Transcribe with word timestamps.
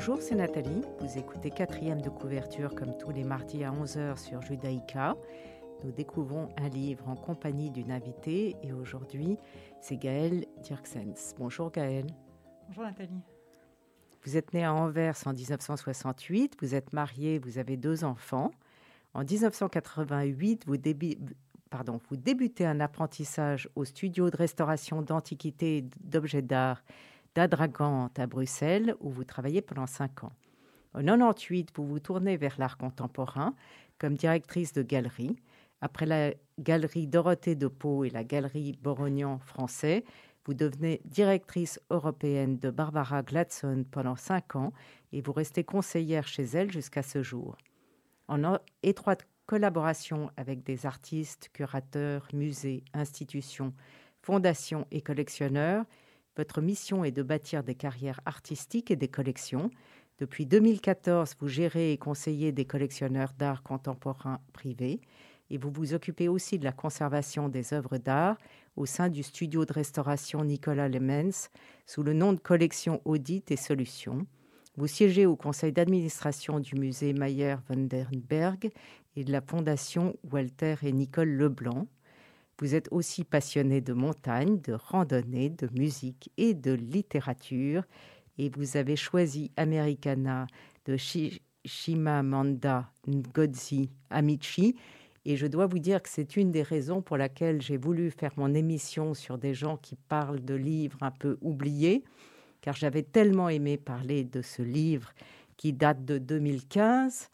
Bonjour, 0.00 0.22
c'est 0.22 0.34
Nathalie. 0.34 0.82
Vous 1.00 1.18
écoutez 1.18 1.50
quatrième 1.50 2.00
de 2.00 2.08
couverture 2.08 2.74
comme 2.74 2.96
tous 2.96 3.10
les 3.10 3.22
mardis 3.22 3.64
à 3.64 3.70
11h 3.70 4.16
sur 4.16 4.40
Judaïka. 4.40 5.14
Nous 5.84 5.92
découvrons 5.92 6.50
un 6.58 6.68
livre 6.68 7.08
en 7.08 7.16
compagnie 7.16 7.70
d'une 7.70 7.90
invitée 7.90 8.54
et 8.62 8.72
aujourd'hui, 8.72 9.38
c'est 9.80 9.96
Gaëlle 9.96 10.44
Dirksens. 10.62 11.34
Bonjour 11.38 11.70
Gaëlle. 11.70 12.08
Bonjour 12.68 12.84
Nathalie. 12.84 13.22
Vous 14.22 14.36
êtes 14.36 14.52
née 14.52 14.64
à 14.64 14.74
Anvers 14.74 15.16
en 15.24 15.32
1968, 15.32 16.56
vous 16.60 16.74
êtes 16.74 16.92
mariée, 16.92 17.38
vous 17.38 17.56
avez 17.56 17.78
deux 17.78 18.04
enfants. 18.04 18.50
En 19.14 19.24
1988, 19.24 20.64
vous, 20.66 20.76
pardon, 21.70 21.98
vous 22.10 22.16
débutez 22.16 22.66
un 22.66 22.80
apprentissage 22.80 23.68
au 23.74 23.86
studio 23.86 24.28
de 24.28 24.36
restauration 24.36 25.00
d'antiquités 25.00 25.78
et 25.78 25.84
d'objets 26.00 26.42
d'art 26.42 26.82
d'Adragante 27.34 28.18
à 28.18 28.26
Bruxelles, 28.26 28.94
où 29.00 29.08
vous 29.08 29.24
travaillez 29.24 29.62
pendant 29.62 29.86
cinq 29.86 30.24
ans. 30.24 30.32
En 30.92 31.00
98, 31.02 31.70
vous 31.76 31.86
vous 31.86 32.00
tournez 32.00 32.36
vers 32.36 32.56
l'art 32.58 32.76
contemporain 32.76 33.54
comme 33.98 34.14
directrice 34.14 34.72
de 34.72 34.82
galerie. 34.82 35.36
Après 35.80 36.06
la 36.06 36.32
galerie 36.58 37.06
Dorothée 37.06 37.54
de 37.54 37.66
Pau 37.66 38.04
et 38.04 38.10
la 38.10 38.24
galerie 38.24 38.78
Borognan 38.82 39.38
français, 39.38 40.04
vous 40.44 40.54
devenez 40.54 41.00
directrice 41.04 41.80
européenne 41.90 42.58
de 42.58 42.70
Barbara 42.70 43.22
Gladson 43.22 43.84
pendant 43.90 44.16
cinq 44.16 44.56
ans 44.56 44.72
et 45.12 45.20
vous 45.20 45.32
restez 45.32 45.64
conseillère 45.64 46.26
chez 46.26 46.44
elle 46.44 46.70
jusqu'à 46.72 47.02
ce 47.02 47.22
jour. 47.22 47.56
En 48.28 48.58
étroite 48.82 49.26
collaboration 49.46 50.30
avec 50.36 50.62
des 50.62 50.86
artistes, 50.86 51.50
curateurs, 51.52 52.28
musées, 52.32 52.84
institutions, 52.94 53.74
fondations 54.22 54.86
et 54.90 55.00
collectionneurs, 55.00 55.84
votre 56.36 56.60
mission 56.60 57.04
est 57.04 57.10
de 57.10 57.22
bâtir 57.22 57.64
des 57.64 57.74
carrières 57.74 58.20
artistiques 58.24 58.90
et 58.90 58.96
des 58.96 59.08
collections. 59.08 59.70
Depuis 60.18 60.46
2014, 60.46 61.36
vous 61.40 61.48
gérez 61.48 61.92
et 61.92 61.98
conseillez 61.98 62.52
des 62.52 62.64
collectionneurs 62.64 63.32
d'art 63.36 63.62
contemporain 63.62 64.40
privés 64.52 65.00
et 65.50 65.58
vous 65.58 65.70
vous 65.70 65.94
occupez 65.94 66.28
aussi 66.28 66.58
de 66.58 66.64
la 66.64 66.72
conservation 66.72 67.48
des 67.48 67.74
œuvres 67.74 67.98
d'art 67.98 68.36
au 68.76 68.86
sein 68.86 69.08
du 69.08 69.22
studio 69.22 69.64
de 69.64 69.72
restauration 69.72 70.44
Nicolas 70.44 70.88
Lemens 70.88 71.50
sous 71.86 72.02
le 72.02 72.12
nom 72.12 72.32
de 72.32 72.38
Collection 72.38 73.02
Audit 73.04 73.50
et 73.50 73.56
Solutions. 73.56 74.26
Vous 74.76 74.86
siégez 74.86 75.26
au 75.26 75.36
conseil 75.36 75.72
d'administration 75.72 76.60
du 76.60 76.76
musée 76.76 77.12
Mayer 77.12 77.56
van 77.68 77.76
der 77.76 78.08
Berg 78.28 78.70
et 79.16 79.24
de 79.24 79.32
la 79.32 79.40
fondation 79.40 80.16
Walter 80.30 80.76
et 80.82 80.92
Nicole 80.92 81.30
Leblanc. 81.30 81.86
Vous 82.60 82.74
êtes 82.74 82.88
aussi 82.92 83.24
passionné 83.24 83.80
de 83.80 83.92
montagne, 83.92 84.60
de 84.60 84.74
randonnée, 84.74 85.50
de 85.50 85.68
musique 85.74 86.30
et 86.36 86.54
de 86.54 86.72
littérature. 86.72 87.82
Et 88.38 88.50
vous 88.50 88.76
avez 88.76 88.96
choisi 88.96 89.50
Americana 89.56 90.46
de 90.86 90.96
Shimamanda 91.64 92.90
Ngozi 93.08 93.90
Amici. 94.10 94.76
Et 95.24 95.36
je 95.36 95.46
dois 95.46 95.66
vous 95.66 95.78
dire 95.78 96.02
que 96.02 96.08
c'est 96.08 96.36
une 96.36 96.50
des 96.50 96.62
raisons 96.62 97.02
pour 97.02 97.16
laquelle 97.16 97.60
j'ai 97.60 97.76
voulu 97.76 98.10
faire 98.10 98.32
mon 98.36 98.54
émission 98.54 99.14
sur 99.14 99.38
des 99.38 99.54
gens 99.54 99.76
qui 99.76 99.96
parlent 99.96 100.44
de 100.44 100.54
livres 100.54 101.02
un 101.02 101.10
peu 101.10 101.38
oubliés, 101.42 102.04
car 102.62 102.74
j'avais 102.74 103.02
tellement 103.02 103.48
aimé 103.48 103.76
parler 103.76 104.24
de 104.24 104.42
ce 104.42 104.62
livre 104.62 105.12
qui 105.56 105.72
date 105.72 106.04
de 106.04 106.18
2015 106.18 107.30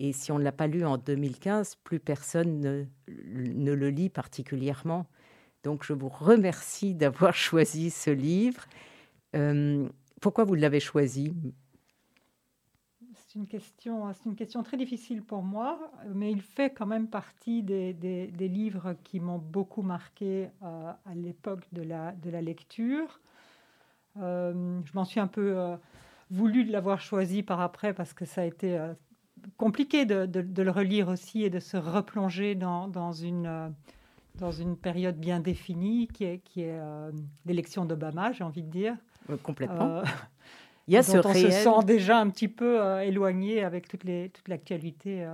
et 0.00 0.12
si 0.12 0.30
on 0.30 0.38
ne 0.38 0.44
l'a 0.44 0.52
pas 0.52 0.66
lu 0.66 0.84
en 0.84 0.96
2015, 0.96 1.76
plus 1.82 1.98
personne 1.98 2.60
ne, 2.60 3.72
le 3.72 3.90
lit 3.90 4.08
particulièrement. 4.08 5.06
Donc 5.64 5.84
je 5.84 5.92
vous 5.92 6.08
remercie 6.08 6.94
d'avoir 6.96 7.34
choisi 7.34 7.90
ce 7.90 8.10
livre. 8.10 8.64
Euh, 9.34 9.88
pourquoi 10.20 10.44
vous 10.44 10.54
l'avez 10.54 10.80
choisi? 10.80 11.32
Une, 13.38 13.46
question, 13.46 14.12
c'est 14.12 14.28
une 14.28 14.36
question 14.36 14.62
très 14.62 14.76
difficile 14.76 15.22
pour 15.22 15.42
moi, 15.42 15.90
mais 16.14 16.30
il 16.30 16.42
fait 16.42 16.70
quand 16.70 16.86
même 16.86 17.08
partie 17.08 17.62
des, 17.62 17.92
des, 17.92 18.26
des 18.28 18.48
livres 18.48 18.94
qui 19.04 19.20
m'ont 19.20 19.38
beaucoup 19.38 19.82
marqué 19.82 20.50
euh, 20.62 20.92
à 21.04 21.14
l'époque 21.14 21.64
de 21.72 21.82
la, 21.82 22.12
de 22.12 22.30
la 22.30 22.42
lecture. 22.42 23.20
Euh, 24.18 24.80
je 24.84 24.92
m'en 24.94 25.04
suis 25.04 25.20
un 25.20 25.26
peu 25.26 25.76
voulu 26.30 26.64
de 26.64 26.72
l'avoir 26.72 27.00
choisi 27.00 27.42
par 27.42 27.60
après 27.60 27.94
parce 27.94 28.12
que 28.12 28.24
ça 28.24 28.42
a 28.42 28.44
été 28.44 28.78
compliqué 29.56 30.04
de, 30.04 30.62
le 30.62 30.70
relire 30.70 31.08
aussi 31.08 31.44
et 31.44 31.50
de 31.50 31.60
se 31.60 31.76
replonger 31.76 32.54
dans, 32.54 32.88
dans, 32.88 33.12
une, 33.12 33.46
euh, 33.46 33.68
dans 34.36 34.52
une 34.52 34.76
période 34.76 35.18
bien 35.18 35.40
définie 35.40 36.08
qui 36.08 36.24
est, 36.24 36.38
qui 36.40 36.62
est 36.62 36.78
euh, 36.78 37.10
l'élection 37.46 37.84
d'Obama, 37.84 38.32
j'ai 38.32 38.44
envie 38.44 38.62
de 38.62 38.70
dire. 38.70 38.96
Euh, 39.30 39.36
complètement. 39.42 40.02
Il 40.88 40.94
y 40.94 40.96
a 40.96 41.02
ce 41.02 41.18
on 41.18 41.34
se 41.34 41.50
sent 41.50 41.84
déjà 41.86 42.18
un 42.18 42.30
petit 42.30 42.48
peu 42.48 42.80
éloigné 43.02 43.62
avec 43.62 43.86
toute, 43.88 44.04
les, 44.04 44.30
toute 44.30 44.48
l'actualité 44.48 45.26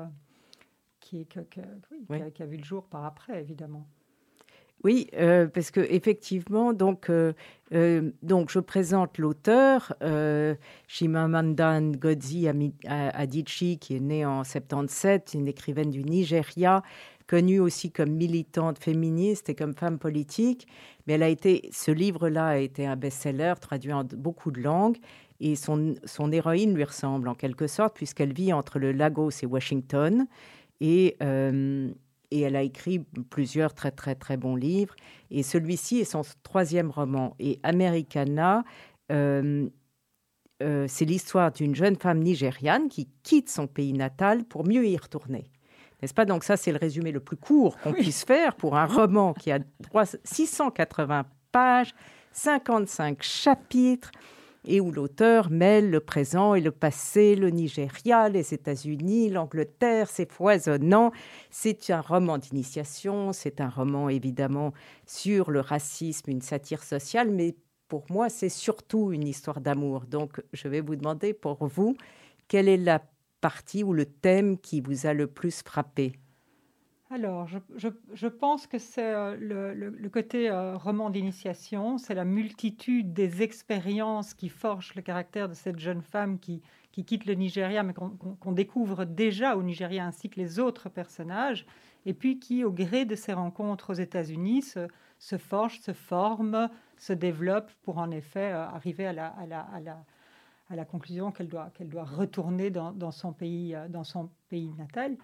qui, 1.00 1.26
qui, 1.26 1.38
a, 1.38 2.46
vu 2.46 2.56
le 2.56 2.64
jour 2.64 2.84
par 2.84 3.04
après, 3.04 3.40
évidemment. 3.40 3.86
Oui, 4.84 5.08
euh, 5.14 5.46
parce 5.46 5.70
que 5.70 5.80
effectivement, 5.80 6.74
donc, 6.74 7.08
euh, 7.08 7.32
euh, 7.72 8.10
donc 8.22 8.50
je 8.50 8.58
présente 8.58 9.16
l'auteur 9.16 9.94
Shimamanda 10.86 11.80
Ngozi 11.80 12.48
Adichie, 12.86 13.78
qui 13.78 13.96
est 13.96 14.00
née 14.00 14.26
en 14.26 14.44
77, 14.44 15.32
une 15.34 15.48
écrivaine 15.48 15.90
du 15.90 16.04
Nigeria, 16.04 16.82
connue 17.26 17.60
aussi 17.60 17.90
comme 17.90 18.10
militante 18.10 18.78
féministe 18.78 19.48
et 19.48 19.54
comme 19.54 19.74
femme 19.74 19.98
politique. 19.98 20.66
Mais 21.06 21.14
elle 21.14 21.22
a 21.22 21.30
été, 21.30 21.70
ce 21.72 21.90
livre-là 21.90 22.48
a 22.48 22.56
été 22.58 22.86
un 22.86 22.96
best-seller, 22.96 23.54
traduit 23.62 23.94
en 23.94 24.04
beaucoup 24.04 24.50
de 24.50 24.60
langues. 24.60 24.98
Et 25.40 25.56
son, 25.56 25.94
son 26.04 26.32
héroïne 26.32 26.74
lui 26.74 26.84
ressemble 26.84 27.28
en 27.28 27.34
quelque 27.34 27.66
sorte, 27.66 27.94
puisqu'elle 27.96 28.32
vit 28.32 28.52
entre 28.52 28.78
le 28.78 28.92
Lagos 28.92 29.30
et 29.42 29.46
Washington. 29.46 30.26
Et 30.80 31.16
et 32.34 32.40
elle 32.40 32.56
a 32.56 32.62
écrit 32.62 32.98
plusieurs 33.30 33.74
très 33.74 33.92
très 33.92 34.16
très 34.16 34.36
bons 34.36 34.56
livres. 34.56 34.94
Et 35.30 35.44
celui-ci 35.44 36.00
est 36.00 36.04
son 36.04 36.22
troisième 36.42 36.90
roman. 36.90 37.36
Et 37.38 37.60
Americana, 37.62 38.64
euh, 39.12 39.68
euh, 40.60 40.86
c'est 40.88 41.04
l'histoire 41.04 41.52
d'une 41.52 41.76
jeune 41.76 41.94
femme 41.94 42.18
nigériane 42.18 42.88
qui 42.88 43.08
quitte 43.22 43.48
son 43.48 43.68
pays 43.68 43.92
natal 43.92 44.44
pour 44.44 44.66
mieux 44.66 44.84
y 44.84 44.96
retourner. 44.96 45.50
N'est-ce 46.02 46.12
pas? 46.12 46.24
Donc 46.24 46.42
ça, 46.42 46.56
c'est 46.56 46.72
le 46.72 46.78
résumé 46.78 47.12
le 47.12 47.20
plus 47.20 47.36
court 47.36 47.76
qu'on 47.78 47.92
puisse 47.92 48.24
faire 48.24 48.56
pour 48.56 48.76
un 48.76 48.86
roman 48.86 49.32
qui 49.32 49.52
a 49.52 49.60
3, 49.84 50.04
680 50.24 51.26
pages, 51.52 51.94
55 52.32 53.22
chapitres 53.22 54.10
et 54.66 54.80
où 54.80 54.90
l'auteur 54.90 55.50
mêle 55.50 55.90
le 55.90 56.00
présent 56.00 56.54
et 56.54 56.60
le 56.60 56.70
passé, 56.70 57.34
le 57.36 57.50
Nigeria, 57.50 58.28
les 58.28 58.54
États-Unis, 58.54 59.30
l'Angleterre, 59.30 60.08
c'est 60.10 60.30
foisonnant. 60.30 61.12
C'est 61.50 61.90
un 61.90 62.00
roman 62.00 62.38
d'initiation, 62.38 63.32
c'est 63.32 63.60
un 63.60 63.68
roman 63.68 64.08
évidemment 64.08 64.72
sur 65.06 65.50
le 65.50 65.60
racisme, 65.60 66.30
une 66.30 66.42
satire 66.42 66.82
sociale, 66.82 67.30
mais 67.30 67.56
pour 67.88 68.04
moi, 68.10 68.28
c'est 68.28 68.48
surtout 68.48 69.12
une 69.12 69.26
histoire 69.28 69.60
d'amour. 69.60 70.06
Donc, 70.06 70.42
je 70.52 70.68
vais 70.68 70.80
vous 70.80 70.96
demander 70.96 71.34
pour 71.34 71.66
vous, 71.66 71.96
quelle 72.48 72.68
est 72.68 72.76
la 72.78 73.02
partie 73.40 73.84
ou 73.84 73.92
le 73.92 74.06
thème 74.06 74.58
qui 74.58 74.80
vous 74.80 75.06
a 75.06 75.12
le 75.14 75.26
plus 75.26 75.62
frappé? 75.62 76.12
Alors, 77.10 77.46
je, 77.46 78.26
pense 78.26 78.66
que 78.66 78.78
c'est 78.78 79.14
euh, 79.14 79.36
le, 79.36 80.08
côté 80.08 80.50
euh, 80.50 80.74
roman 80.74 81.10
d'initiation, 81.10 81.98
c'est 81.98 82.14
la 82.14 82.24
multitude 82.24 83.12
des 83.12 83.42
expériences 83.42 84.32
qui 84.32 84.48
forgent 84.48 84.94
le 84.94 85.02
caractère 85.02 85.48
de 85.48 85.54
cette 85.54 85.78
jeune 85.78 86.00
femme 86.00 86.38
qui, 86.38 86.62
quitte 86.92 87.26
le 87.26 87.34
Nigeria, 87.34 87.82
mais 87.82 87.92
qu'on 87.92 88.52
découvre 88.52 89.04
déjà 89.04 89.56
au 89.56 89.62
Nigeria 89.62 90.06
ainsi 90.06 90.30
que 90.30 90.40
les 90.40 90.58
autres 90.58 90.88
personnages, 90.88 91.66
et 92.06 92.14
puis 92.14 92.38
qui, 92.38 92.64
au 92.64 92.72
gré 92.72 93.04
de 93.04 93.14
ses 93.14 93.34
rencontres 93.34 93.90
aux 93.90 93.94
États-Unis, 93.94 94.62
se, 95.18 95.36
forge, 95.36 95.80
se 95.80 95.92
forme, 95.92 96.70
se 96.96 97.12
développe 97.12 97.70
pour 97.82 97.98
en 97.98 98.10
effet 98.12 98.52
euh, 98.52 98.64
arriver 98.64 99.06
à 99.06 99.12
la, 99.12 100.84
conclusion 100.86 101.32
qu'elle 101.32 101.48
doit, 101.48 101.70
retourner 102.04 102.70
dans, 102.70 103.12
son 103.12 103.34
pays, 103.34 103.76
dans 103.90 104.04
son 104.04 104.30
pays 104.48 104.72
natal. 104.78 105.18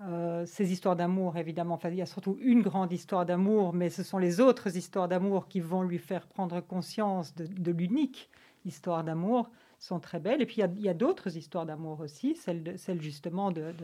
Euh, 0.00 0.46
ces 0.46 0.70
histoires 0.72 0.94
d'amour, 0.94 1.36
évidemment, 1.36 1.74
enfin, 1.74 1.88
il 1.88 1.96
y 1.96 2.02
a 2.02 2.06
surtout 2.06 2.36
une 2.40 2.62
grande 2.62 2.92
histoire 2.92 3.26
d'amour, 3.26 3.72
mais 3.72 3.90
ce 3.90 4.04
sont 4.04 4.18
les 4.18 4.38
autres 4.38 4.76
histoires 4.76 5.08
d'amour 5.08 5.48
qui 5.48 5.60
vont 5.60 5.82
lui 5.82 5.98
faire 5.98 6.26
prendre 6.28 6.60
conscience 6.60 7.34
de, 7.34 7.72
l'unique 7.72 8.30
histoire 8.64 9.02
d'amour, 9.02 9.50
sont 9.80 9.98
très 9.98 10.20
belles. 10.20 10.40
Et 10.40 10.46
puis 10.46 10.62
il 10.62 10.82
y 10.82 10.88
a, 10.88 10.94
d'autres 10.94 11.36
histoires 11.36 11.66
d'amour 11.66 12.00
aussi, 12.00 12.36
celle, 12.36 13.00
justement 13.00 13.50
de, 13.50 13.74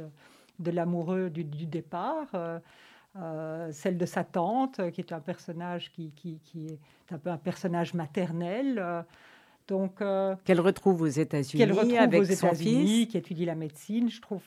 de, 0.61 0.71
l'amoureux 0.71 1.31
du, 1.31 1.45
départ. 1.45 2.29
Euh, 3.17 3.71
celle 3.73 3.97
de 3.97 4.07
sa 4.07 4.25
tante, 4.25 4.91
qui 4.91 5.01
est 5.01 5.13
un 5.13 5.21
personnage 5.21 5.93
qui, 5.93 6.11
qui, 6.13 6.41
qui 6.45 6.67
est 6.67 7.13
un 7.13 7.19
peu 7.19 7.31
un 7.31 7.39
personnage 7.39 7.95
maternel. 7.95 9.05
donc, 9.67 10.01
qu'elle 10.45 10.61
retrouve 10.61 11.03
aux 11.03 11.07
États-Unis 11.07 11.99
avec 11.99 12.21
aux 12.21 12.25
son 12.25 12.55
fils, 12.55 13.09
qui 13.09 13.17
étudie 13.17 13.47
la 13.47 13.55
médecine. 13.57 14.11
Je 14.11 14.21
trouve 14.21 14.43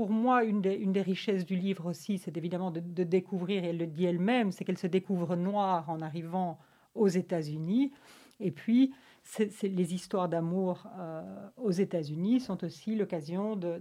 pour 0.00 0.08
moi, 0.08 0.44
une 0.44 0.62
des, 0.62 1.02
richesses 1.02 1.44
du 1.44 1.56
livre 1.56 1.84
aussi, 1.84 2.16
c'est 2.16 2.34
évidemment 2.38 2.70
de, 2.70 3.04
découvrir, 3.04 3.64
et 3.64 3.66
elle 3.66 3.76
le 3.76 3.86
dit 3.86 4.06
elle-même, 4.06 4.50
c'est 4.50 4.64
qu'elle 4.64 4.78
se 4.78 4.86
découvre 4.86 5.36
noire 5.36 5.90
en 5.90 6.00
arrivant 6.00 6.58
aux 6.94 7.08
États-Unis. 7.08 7.92
Et 8.40 8.50
puis, 8.50 8.94
c'est, 9.22 9.50
les 9.62 9.92
histoires 9.92 10.30
d'amour 10.30 10.86
euh, 10.98 11.22
aux 11.58 11.70
États-Unis 11.70 12.40
sont 12.40 12.64
aussi 12.64 12.96
l'occasion 12.96 13.56
de, 13.56 13.78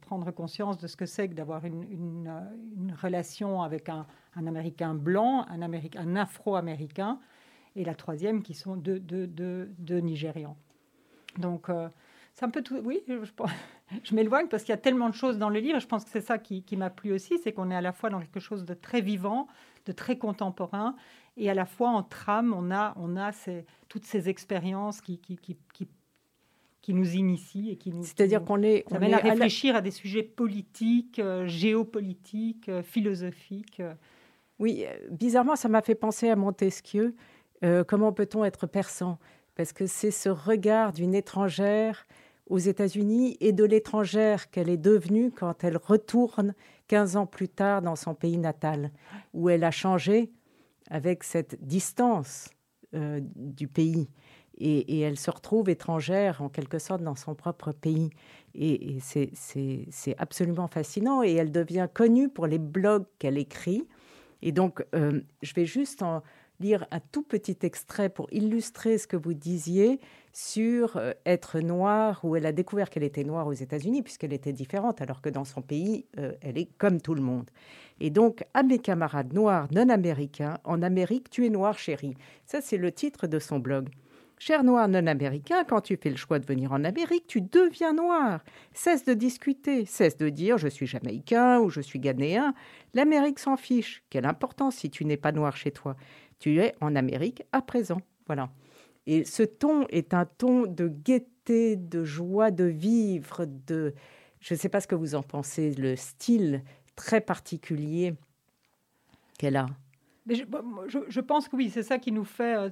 prendre 0.00 0.30
conscience 0.30 0.78
de 0.78 0.86
ce 0.86 0.96
que 0.96 1.04
c'est 1.04 1.28
que 1.28 1.34
d'avoir 1.34 1.66
une, 1.66 2.96
relation 3.02 3.60
avec 3.60 3.90
un, 3.90 4.06
Américain 4.34 4.94
blanc, 4.94 5.44
un, 5.50 5.60
Américain, 5.60 6.00
un 6.00 6.16
Afro-Américain, 6.16 7.20
et 7.76 7.84
la 7.84 7.94
troisième 7.94 8.42
qui 8.42 8.54
sont 8.54 8.76
deux, 8.76 8.98
deux, 8.98 10.00
Nigérians. 10.00 10.56
Donc, 11.36 11.68
euh, 11.68 11.90
c'est 12.34 12.44
un 12.44 12.50
peu 12.50 12.62
tout. 12.62 12.76
Oui, 12.84 13.02
je, 13.08 13.14
je 14.04 14.14
m'éloigne 14.14 14.48
parce 14.48 14.64
qu'il 14.64 14.72
y 14.72 14.74
a 14.74 14.78
tellement 14.78 15.08
de 15.08 15.14
choses 15.14 15.38
dans 15.38 15.48
le 15.48 15.60
livre. 15.60 15.78
Je 15.78 15.86
pense 15.86 16.04
que 16.04 16.10
c'est 16.10 16.20
ça 16.20 16.38
qui, 16.38 16.64
m'a 16.76 16.90
plu 16.90 17.12
aussi, 17.12 17.38
c'est 17.38 17.52
qu'on 17.52 17.70
est 17.70 17.76
à 17.76 17.80
la 17.80 17.92
fois 17.92 18.10
dans 18.10 18.20
quelque 18.20 18.40
chose 18.40 18.64
de 18.64 18.74
très 18.74 19.00
vivant, 19.00 19.46
de 19.86 19.92
très 19.92 20.18
contemporain, 20.18 20.96
et 21.36 21.48
à 21.50 21.54
la 21.54 21.64
fois 21.64 21.88
en 21.88 22.02
trame, 22.02 22.54
on 22.56 22.70
a, 22.70 22.94
on 22.96 23.16
a 23.16 23.30
toutes 23.88 24.04
ces 24.04 24.28
expériences 24.28 25.00
qui, 25.00 25.18
qui, 25.18 25.36
qui, 25.36 25.56
qui, 26.80 26.94
nous 26.94 27.14
initient 27.14 27.70
et 27.70 27.76
qui 27.76 27.90
nous. 27.90 28.02
C'est-à-dire 28.02 28.44
qu'on 28.44 28.62
est. 28.62 28.84
Ça 28.90 28.98
mène 28.98 29.14
à 29.14 29.18
réfléchir 29.18 29.76
à, 29.76 29.80
des 29.80 29.90
sujets 29.90 30.22
politiques, 30.22 31.18
euh, 31.18 31.46
géopolitiques, 31.46 32.68
euh, 32.68 32.82
philosophiques. 32.82 33.82
Oui, 34.58 34.84
euh, 34.86 35.08
bizarrement, 35.10 35.56
ça 35.56 35.68
m'a 35.68 35.82
fait 35.82 35.94
penser 35.94 36.28
à 36.28 36.36
Montesquieu. 36.36 37.14
comment 37.86 38.12
peut-on 38.12 38.44
être 38.44 38.66
persan? 38.66 39.18
Parce 39.54 39.72
que 39.72 39.86
c'est 39.86 40.10
ce 40.10 40.28
regard 40.28 40.92
d'une 40.92 41.14
étrangère 41.14 42.06
aux 42.46 42.58
États-Unis 42.58 43.36
et 43.40 43.52
de 43.52 43.64
l'étrangère 43.64 44.50
qu'elle 44.50 44.68
est 44.68 44.76
devenue 44.76 45.30
quand 45.30 45.64
elle 45.64 45.76
retourne 45.76 46.54
15 46.88 47.16
ans 47.16 47.26
plus 47.26 47.48
tard 47.48 47.82
dans 47.82 47.96
son 47.96 48.14
pays 48.14 48.38
natal, 48.38 48.90
où 49.32 49.48
elle 49.48 49.64
a 49.64 49.70
changé 49.70 50.30
avec 50.90 51.24
cette 51.24 51.64
distance 51.64 52.50
euh, 52.94 53.20
du 53.34 53.66
pays. 53.66 54.08
Et, 54.58 55.00
elle 55.00 55.18
se 55.18 55.32
retrouve 55.32 55.68
étrangère 55.68 56.40
en 56.40 56.48
quelque 56.48 56.78
sorte 56.78 57.02
dans 57.02 57.16
son 57.16 57.34
propre 57.34 57.72
pays. 57.72 58.10
Et, 58.54 58.98
c'est 59.00 60.14
absolument 60.18 60.68
fascinant. 60.68 61.22
Et 61.24 61.32
elle 61.32 61.50
devient 61.50 61.88
connue 61.92 62.28
pour 62.28 62.46
les 62.46 62.58
blogs 62.58 63.06
qu'elle 63.18 63.38
écrit. 63.38 63.88
Et 64.42 64.52
donc, 64.52 64.84
euh, 64.94 65.22
je 65.42 65.54
vais 65.54 65.66
juste 65.66 66.02
en, 66.02 66.22
lire 66.60 66.86
un 66.90 67.00
tout 67.00 67.22
petit 67.22 67.58
extrait 67.62 68.08
pour 68.08 68.32
illustrer 68.32 68.98
ce 68.98 69.06
que 69.06 69.16
vous 69.16 69.34
disiez 69.34 70.00
sur 70.34 70.96
euh, 70.96 71.12
être 71.24 71.60
noire, 71.60 72.20
où 72.24 72.34
elle 72.34 72.44
a 72.44 72.52
découvert 72.52 72.90
qu'elle 72.90 73.04
était 73.04 73.22
noire 73.22 73.46
aux 73.46 73.52
États-Unis, 73.52 74.02
puisqu'elle 74.02 74.32
était 74.32 74.52
différente, 74.52 75.00
alors 75.00 75.22
que 75.22 75.28
dans 75.28 75.44
son 75.44 75.62
pays, 75.62 76.06
euh, 76.18 76.32
elle 76.42 76.58
est 76.58 76.68
comme 76.76 77.00
tout 77.00 77.14
le 77.14 77.22
monde. 77.22 77.48
Et 78.00 78.10
donc, 78.10 78.44
à 78.52 78.64
mes 78.64 78.80
camarades 78.80 79.32
noirs 79.32 79.68
non 79.70 79.88
américains, 79.88 80.58
en 80.64 80.82
Amérique, 80.82 81.30
tu 81.30 81.46
es 81.46 81.50
noir, 81.50 81.78
chérie. 81.78 82.16
Ça, 82.44 82.60
c'est 82.60 82.76
le 82.76 82.90
titre 82.90 83.28
de 83.28 83.38
son 83.38 83.60
blog. 83.60 83.88
Cher 84.36 84.64
noir 84.64 84.88
non 84.88 85.06
américain, 85.06 85.62
quand 85.62 85.80
tu 85.80 85.96
fais 85.96 86.10
le 86.10 86.16
choix 86.16 86.40
de 86.40 86.46
venir 86.46 86.72
en 86.72 86.82
Amérique, 86.82 87.28
tu 87.28 87.40
deviens 87.40 87.92
noir. 87.92 88.42
Cesse 88.72 89.04
de 89.04 89.14
discuter, 89.14 89.84
cesse 89.86 90.16
de 90.16 90.28
dire 90.28 90.58
je 90.58 90.66
suis 90.66 90.88
jamaïcain 90.88 91.60
ou 91.60 91.70
je 91.70 91.80
suis 91.80 92.00
ghanéen. 92.00 92.54
L'Amérique 92.92 93.38
s'en 93.38 93.56
fiche. 93.56 94.02
Quelle 94.10 94.26
importance 94.26 94.74
si 94.74 94.90
tu 94.90 95.04
n'es 95.04 95.16
pas 95.16 95.30
noir 95.30 95.56
chez 95.56 95.70
toi. 95.70 95.94
Tu 96.40 96.60
es 96.60 96.74
en 96.80 96.96
Amérique 96.96 97.44
à 97.52 97.62
présent. 97.62 98.00
Voilà. 98.26 98.50
Et 99.06 99.24
ce 99.24 99.42
ton 99.42 99.86
est 99.88 100.14
un 100.14 100.24
ton 100.24 100.62
de 100.66 100.88
gaieté, 100.88 101.76
de 101.76 102.04
joie 102.04 102.50
de 102.50 102.64
vivre, 102.64 103.46
de... 103.66 103.94
Je 104.40 104.54
ne 104.54 104.58
sais 104.58 104.68
pas 104.68 104.80
ce 104.80 104.86
que 104.86 104.94
vous 104.94 105.14
en 105.14 105.22
pensez, 105.22 105.72
le 105.74 105.96
style 105.96 106.62
très 106.96 107.20
particulier 107.20 108.14
qu'elle 109.38 109.56
a. 109.56 109.66
Mais 110.26 110.34
je, 110.34 111.20
pense 111.20 111.48
que 111.48 111.56
oui, 111.56 111.70
c'est 111.70 111.82
ça 111.82 111.98
qui 111.98 112.10
nous 112.10 112.24
fait, 112.24 112.56
euh, 112.56 112.70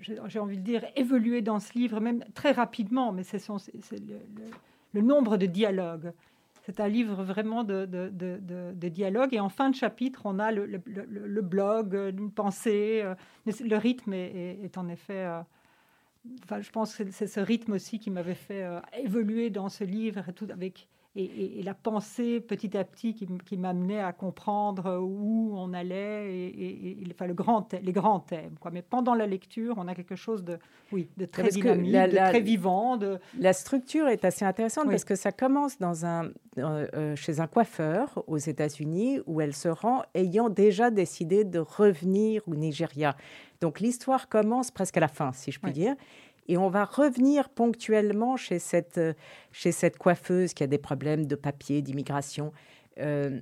j'ai 0.00 0.38
envie 0.38 0.56
de 0.56 0.62
dire, 0.62 0.84
évoluer 0.96 1.42
dans 1.42 1.58
ce 1.58 1.74
livre, 1.74 2.00
même 2.00 2.24
très 2.34 2.52
rapidement, 2.52 3.12
mais 3.12 3.22
c'est 3.22 3.42
le, 4.94 5.00
nombre 5.02 5.36
de 5.36 5.46
dialogues. 5.46 6.12
C'est 6.68 6.80
un 6.80 6.88
livre 6.88 7.24
vraiment 7.24 7.64
de, 7.64 7.86
de, 7.86 8.88
dialogue. 8.90 9.32
Et 9.32 9.40
en 9.40 9.48
fin 9.48 9.70
de 9.70 9.74
chapitre, 9.74 10.20
on 10.26 10.38
a 10.38 10.52
le, 10.52 11.40
blog, 11.40 11.94
une 11.94 12.30
pensée. 12.30 13.00
Euh, 13.02 13.14
le 13.46 13.76
rythme 13.76 14.12
est, 14.12 14.76
en 14.76 14.86
effet. 14.88 15.24
Euh, 15.24 15.40
je 16.60 16.70
pense 16.70 16.94
que 16.94 17.10
c'est 17.10 17.26
ce 17.26 17.40
rythme 17.40 17.72
aussi 17.72 17.98
qui 17.98 18.10
m'avait 18.10 18.34
fait 18.34 18.64
euh, 18.64 18.80
évoluer 19.02 19.48
dans 19.48 19.70
ce 19.70 19.82
livre, 19.82 20.22
tout 20.36 20.48
avec 20.50 20.88
et, 21.18 21.62
la 21.62 21.74
pensée 21.74 22.40
petit 22.40 22.76
à 22.76 22.84
petit 22.84 23.14
qui, 23.14 23.56
m'amenait 23.56 24.00
à 24.00 24.12
comprendre 24.12 24.98
où 25.00 25.52
on 25.56 25.72
allait 25.72 26.32
et, 26.32 26.96
enfin, 27.10 27.26
le 27.26 27.34
grand, 27.34 27.74
les 27.82 27.92
grands 27.92 28.20
thèmes. 28.20 28.54
Quoi. 28.60 28.70
Mais 28.70 28.82
pendant 28.82 29.14
la 29.14 29.26
lecture, 29.26 29.74
on 29.78 29.88
a 29.88 29.94
quelque 29.94 30.14
chose 30.14 30.44
de, 30.44 30.58
oui, 30.92 31.08
de 31.16 31.26
très 31.26 31.48
dynamique, 31.48 31.92
de 31.92 32.16
très 32.16 32.40
vivant. 32.40 32.96
De... 32.96 33.18
La 33.38 33.52
structure 33.52 34.08
est 34.08 34.24
assez 34.24 34.44
intéressante 34.44 34.88
parce 34.88 35.04
que 35.04 35.16
ça 35.16 35.32
commence 35.32 35.78
dans 35.78 36.06
un, 36.06 36.30
euh, 36.58 37.16
chez 37.16 37.40
un 37.40 37.46
coiffeur 37.46 38.22
aux 38.26 38.38
États-Unis 38.38 39.20
où 39.26 39.40
elle 39.40 39.54
se 39.54 39.68
rend 39.68 40.02
ayant 40.14 40.48
déjà 40.48 40.90
décidé 40.90 41.44
de 41.44 41.58
revenir 41.58 42.42
au 42.46 42.54
Nigeria. 42.54 43.16
Donc 43.60 43.80
l'histoire 43.80 44.28
commence 44.28 44.70
presque 44.70 44.96
à 44.96 45.00
la 45.00 45.08
fin, 45.08 45.32
si 45.32 45.50
je 45.50 45.58
puis 45.58 45.72
dire. 45.72 45.94
Et 46.48 46.56
on 46.56 46.70
va 46.70 46.86
revenir 46.86 47.50
ponctuellement 47.50 48.36
chez 48.36 48.58
cette, 48.58 48.98
euh, 48.98 49.12
chez 49.52 49.70
cette 49.70 49.98
coiffeuse 49.98 50.54
qui 50.54 50.64
a 50.64 50.66
des 50.66 50.78
problèmes 50.78 51.26
de 51.26 51.36
papier, 51.36 51.82
d'immigration. 51.82 52.52
Euh, 52.98 53.38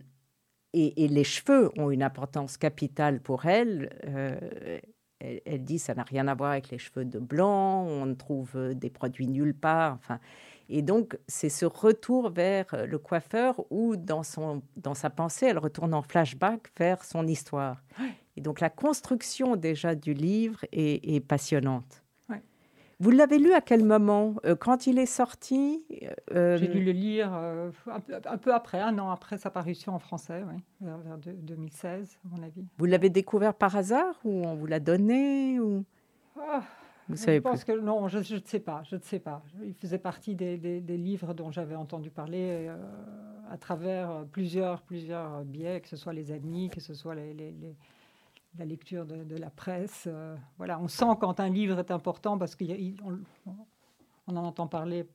et, 0.73 1.09
les 1.09 1.25
cheveux 1.25 1.71
ont 1.79 1.91
une 1.91 2.03
importance 2.03 2.59
capitale 2.59 3.21
pour 3.21 3.47
elle. 3.47 3.97
Euh, 4.07 4.79
elle, 5.21 5.41
elle, 5.47 5.65
dit 5.65 5.79
ça 5.79 5.95
n'a 5.95 6.03
rien 6.03 6.29
à 6.29 6.35
voir 6.35 6.51
avec 6.51 6.69
les 6.71 6.77
cheveux 6.77 7.07
de 7.07 7.19
blanc, 7.19 7.85
on 7.87 8.05
ne 8.05 8.13
trouve 8.13 8.75
des 8.75 8.91
produits 8.91 9.29
nulle 9.29 9.55
part. 9.55 9.95
Enfin, 9.95 10.21
et 10.69 10.83
donc, 10.83 11.17
c'est 11.29 11.49
ce 11.49 11.65
retour 11.65 12.29
vers 12.29 12.67
le 12.87 12.99
coiffeur 12.99 13.65
où, 13.71 13.97
dans, 13.97 14.25
son, 14.25 14.63
dans 14.77 14.95
sa 14.95 15.09
pensée, 15.09 15.47
elle 15.47 15.59
retourne 15.59 15.95
en 15.95 16.03
flashback 16.03 16.71
vers 16.77 17.05
son 17.05 17.27
histoire. 17.27 17.83
Et 18.37 18.43
donc, 18.43 18.61
la 18.61 18.69
construction 18.69 19.57
déjà 19.57 19.95
du 19.95 20.13
livre 20.13 20.59
est 20.73 21.27
passionnante. 21.27 22.03
Vous 22.99 23.11
l'avez 23.11 23.39
lu 23.39 23.53
à 23.53 23.61
quel 23.61 23.85
moment 23.85 24.37
euh, 24.47 24.57
Quand 24.57 24.87
il 24.87 24.99
est 24.99 25.07
sorti 25.07 25.85
euh, 26.35 26.57
J'ai 26.57 26.69
dû 26.69 26.83
le 26.83 26.93
lire 26.93 27.31
euh, 27.35 27.71
un, 27.87 28.39
peu, 28.39 28.55
après, 28.55 28.81
un 28.81 28.99
an 28.99 29.11
après 29.11 29.37
sa 29.37 29.51
parution 29.51 29.95
en 29.95 29.99
français, 29.99 30.43
oui, 30.51 30.63
vers, 30.81 31.19
2016, 31.19 32.19
à 32.25 32.29
mon 32.37 32.43
avis. 32.43 32.65
Vous 32.79 32.87
l'avez 32.87 33.11
découvert 33.11 33.53
par 33.53 33.77
hasard 33.77 34.19
ou 34.25 34.47
on 34.47 34.55
vous 34.55 34.67
l'a 34.67 34.81
donné 34.81 35.61
ou... 35.61 35.85
Ah, 36.39 36.63
vous 37.09 37.17
savez 37.17 37.37
je 37.37 37.43
pense 37.43 37.65
que 37.65 37.79
non, 37.79 38.09
je 38.09 38.19
ne 38.19 38.41
sais 38.45 38.61
pas, 38.61 38.83
je 38.85 38.97
ne 38.97 39.03
sais 39.03 39.21
pas. 39.21 39.43
Il 39.63 39.75
faisait 39.75 39.99
partie 39.99 40.35
des, 40.35 40.57
livres 40.89 41.35
dont 41.35 41.51
j'avais 41.51 41.77
entendu 41.77 42.11
parler 42.11 42.69
à 43.51 43.59
travers 43.59 44.25
plusieurs, 44.33 44.81
plusieurs 44.83 45.45
biais, 45.45 45.81
que 45.83 45.89
ce 45.89 45.97
soit 45.97 46.15
les 46.15 46.33
amis, 46.33 46.71
que 46.71 46.81
ce 46.81 46.95
soit 46.95 47.15
les 47.15 47.55
la 48.59 48.65
lecture 48.65 49.07
de, 49.07 49.37
la 49.37 49.51
presse. 49.51 50.05
Euh, 50.07 50.37
voilà, 50.57 50.81
on 50.81 50.89
sent 50.89 51.17
quand 51.21 51.41
un 51.41 51.49
livre 51.49 51.79
est 51.79 51.91
important 51.91 52.39
parce 52.39 52.55
qu'on 52.55 52.67
on 54.27 54.37
en 54.37 54.45
entend 54.45 54.67
parler 54.67 55.07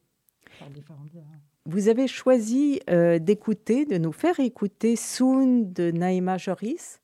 par 0.60 0.70
différents 0.70 1.04
biais. 1.04 1.24
Hein. 1.34 1.40
Vous 1.66 1.90
avez 1.90 2.08
choisi 2.08 2.80
euh, 2.90 3.20
d'écouter, 3.20 3.86
de 3.86 3.98
nous 3.98 4.12
faire 4.12 4.40
écouter 4.40 4.96
Soon 4.96 5.62
de 5.62 5.92
Naïma 5.92 6.38
Joris. 6.38 7.00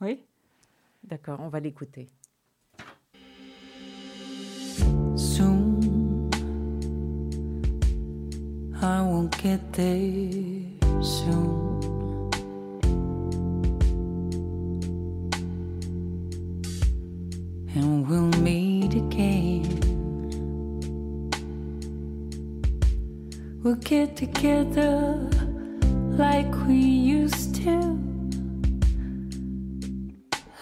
Oui. 0.00 0.22
D'accord, 1.04 1.40
on 1.40 1.48
va 1.48 1.60
l'écouter. 1.60 2.08
Soon, 5.16 6.30
I 8.82 9.02
won't 9.02 9.30
get 9.42 9.60
there 9.72 10.80
soon. 11.02 11.69
And 17.80 18.06
we'll 18.08 18.40
meet 18.42 18.94
again. 18.94 19.64
We'll 23.62 23.76
get 23.76 24.16
together 24.16 25.28
like 26.24 26.52
we 26.66 26.74
used 26.74 27.54
to, 27.56 27.98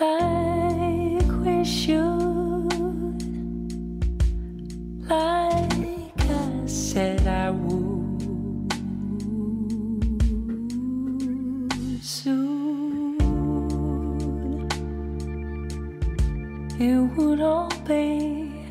like 0.00 1.30
we 1.44 1.64
should, 1.64 3.22
like 5.08 6.30
I 6.30 6.66
said 6.66 7.26
I 7.26 7.50
would. 7.50 7.77
Be 17.88 18.66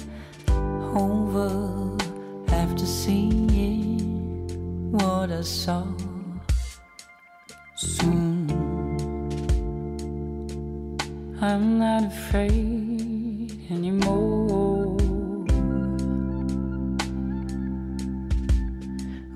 over 0.94 1.98
after 2.50 2.86
seeing 2.86 4.48
what 4.92 5.32
I 5.32 5.42
saw 5.42 5.88
soon. 7.76 8.48
I'm 11.42 11.80
not 11.80 12.04
afraid 12.04 13.60
anymore 13.72 14.98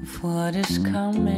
of 0.04 0.24
what 0.24 0.56
is 0.56 0.78
coming 0.78 1.31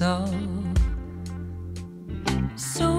what 0.00 0.34
I 2.80 2.93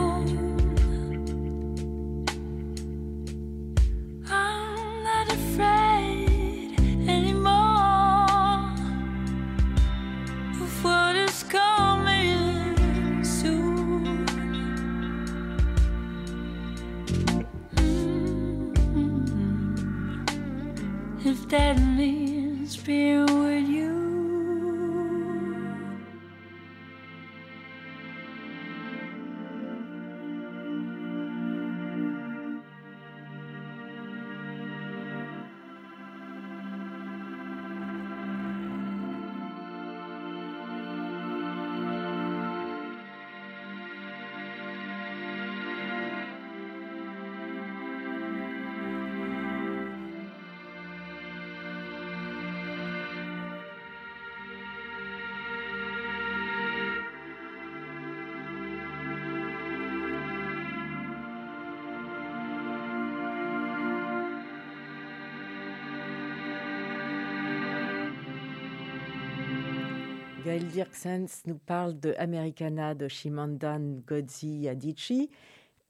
Gaël 70.45 70.67
Dirksens 70.67 71.43
nous 71.47 71.57
parle 71.57 71.99
de 71.99 72.13
Americana 72.17 72.93
de 72.93 73.07
Shimandan 73.07 73.79
Ngozi 74.07 74.67
Adichie. 74.67 75.29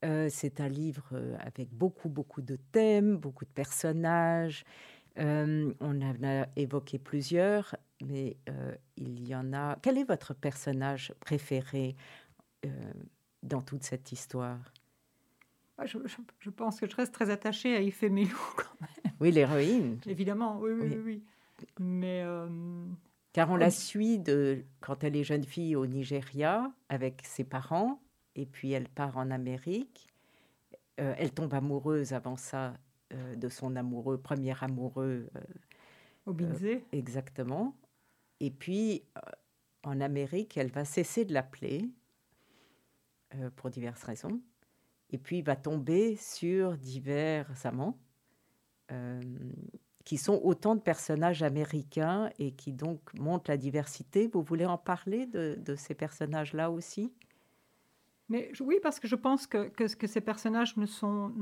Euh, 0.04 0.28
c'est 0.30 0.62
un 0.62 0.68
livre 0.70 1.08
euh, 1.14 1.36
avec 1.40 1.70
beaucoup, 1.74 2.10
beaucoup 2.10 2.42
de 2.42 2.56
thèmes, 2.72 3.18
beaucoup 3.18 3.44
de 3.46 3.50
personnages. 3.50 4.64
Euh, 5.18 5.74
on 5.80 6.02
en 6.02 6.24
a 6.24 6.48
évoqué 6.56 7.00
plusieurs, 7.00 7.76
mais 8.02 8.38
euh, 8.50 8.76
il 8.98 9.28
y 9.28 9.36
en 9.36 9.52
a. 9.54 9.78
Quel 9.82 9.98
est 9.98 10.04
votre 10.04 10.34
personnage 10.34 11.14
préféré 11.20 11.96
dans 13.44 13.62
toute 13.62 13.84
cette 13.84 14.12
histoire? 14.12 14.58
Ah, 15.78 15.86
Je, 15.86 16.00
je- 16.06 16.16
je 16.40 16.50
pense 16.50 16.80
que 16.80 16.90
je 16.90 16.96
reste 16.96 17.14
très 17.14 17.30
attachée 17.30 17.76
à 17.76 17.82
Ifemelu, 17.82 18.28
quand 18.58 18.82
même. 18.82 19.14
Oui, 19.20 19.32
l'héroïne. 19.32 20.00
évidemment, 20.08 20.60
oui, 20.60 20.72
oui, 20.72 20.82
Oui. 20.82 20.90
oui. 20.96 21.02
oui. 21.06 21.24
Mais 21.80 22.24
Car 23.36 23.50
on 23.51 23.58
la 23.58 23.65
Oui. 23.65 23.72
suit 23.74 24.18
de, 24.18 24.63
quand 24.80 25.04
elle 25.04 25.18
est 25.18 25.25
jeune 25.25 25.44
fille 25.44 25.75
au 25.75 25.86
Nigeria 25.86 26.72
avec 26.88 27.22
ses 27.25 27.44
parents, 27.44 28.01
et 28.34 28.46
puis 28.46 28.72
elle 28.72 28.88
part 28.88 29.18
en 29.18 29.30
Amérique. 29.30 30.08
Euh, 31.01 31.13
elle 31.18 31.34
tombe 31.34 31.54
amoureuse 31.54 32.13
avant 32.13 32.38
ça 32.38 32.75
euh, 33.12 33.36
de 33.36 33.50
son 33.50 33.75
amoureux, 33.75 34.18
premier 34.18 34.54
amoureux, 34.63 35.30
euh, 35.36 35.42
Obinze, 36.25 36.65
exactement. 36.94 37.75
Et 38.39 38.51
puis, 38.51 39.04
euh, 39.18 39.22
en 39.84 40.00
Amérique, 40.00 40.56
elle 40.56 40.72
va 40.72 40.86
cesser 40.86 41.25
de 41.25 41.34
l'appeler 41.34 41.89
euh, 43.34 43.50
pour 43.58 43.70
diverses 43.70 44.04
raisons. 44.04 44.39
Et 45.10 45.18
puis, 45.18 45.42
va 45.42 45.58
tomber 45.58 46.15
sur 46.15 46.77
divers 46.77 47.51
amants 47.65 47.98
euh, 48.94 49.20
qui 50.06 50.18
sont 50.18 50.40
autant 50.44 50.76
de 50.76 50.82
personnages 50.82 51.42
américains 51.42 52.30
et 52.38 52.52
qui 52.52 52.72
donc 52.72 53.02
montrent 53.16 53.50
la 53.50 53.58
diversité. 53.58 54.30
Vous 54.32 54.44
voulez 54.44 54.68
en 54.68 54.78
parler 54.78 55.26
de, 55.26 55.76
ces 55.76 55.96
personnages-là 55.96 56.70
aussi? 56.70 57.12
Mais 58.30 58.52
oui, 58.60 58.80
parce 58.82 59.00
que 59.00 59.08
je 59.08 59.16
pense 59.16 59.48
que, 59.48 59.72
ces 59.88 60.22
personnages 60.22 60.78
ne 60.78 60.86
sont, 60.86 61.34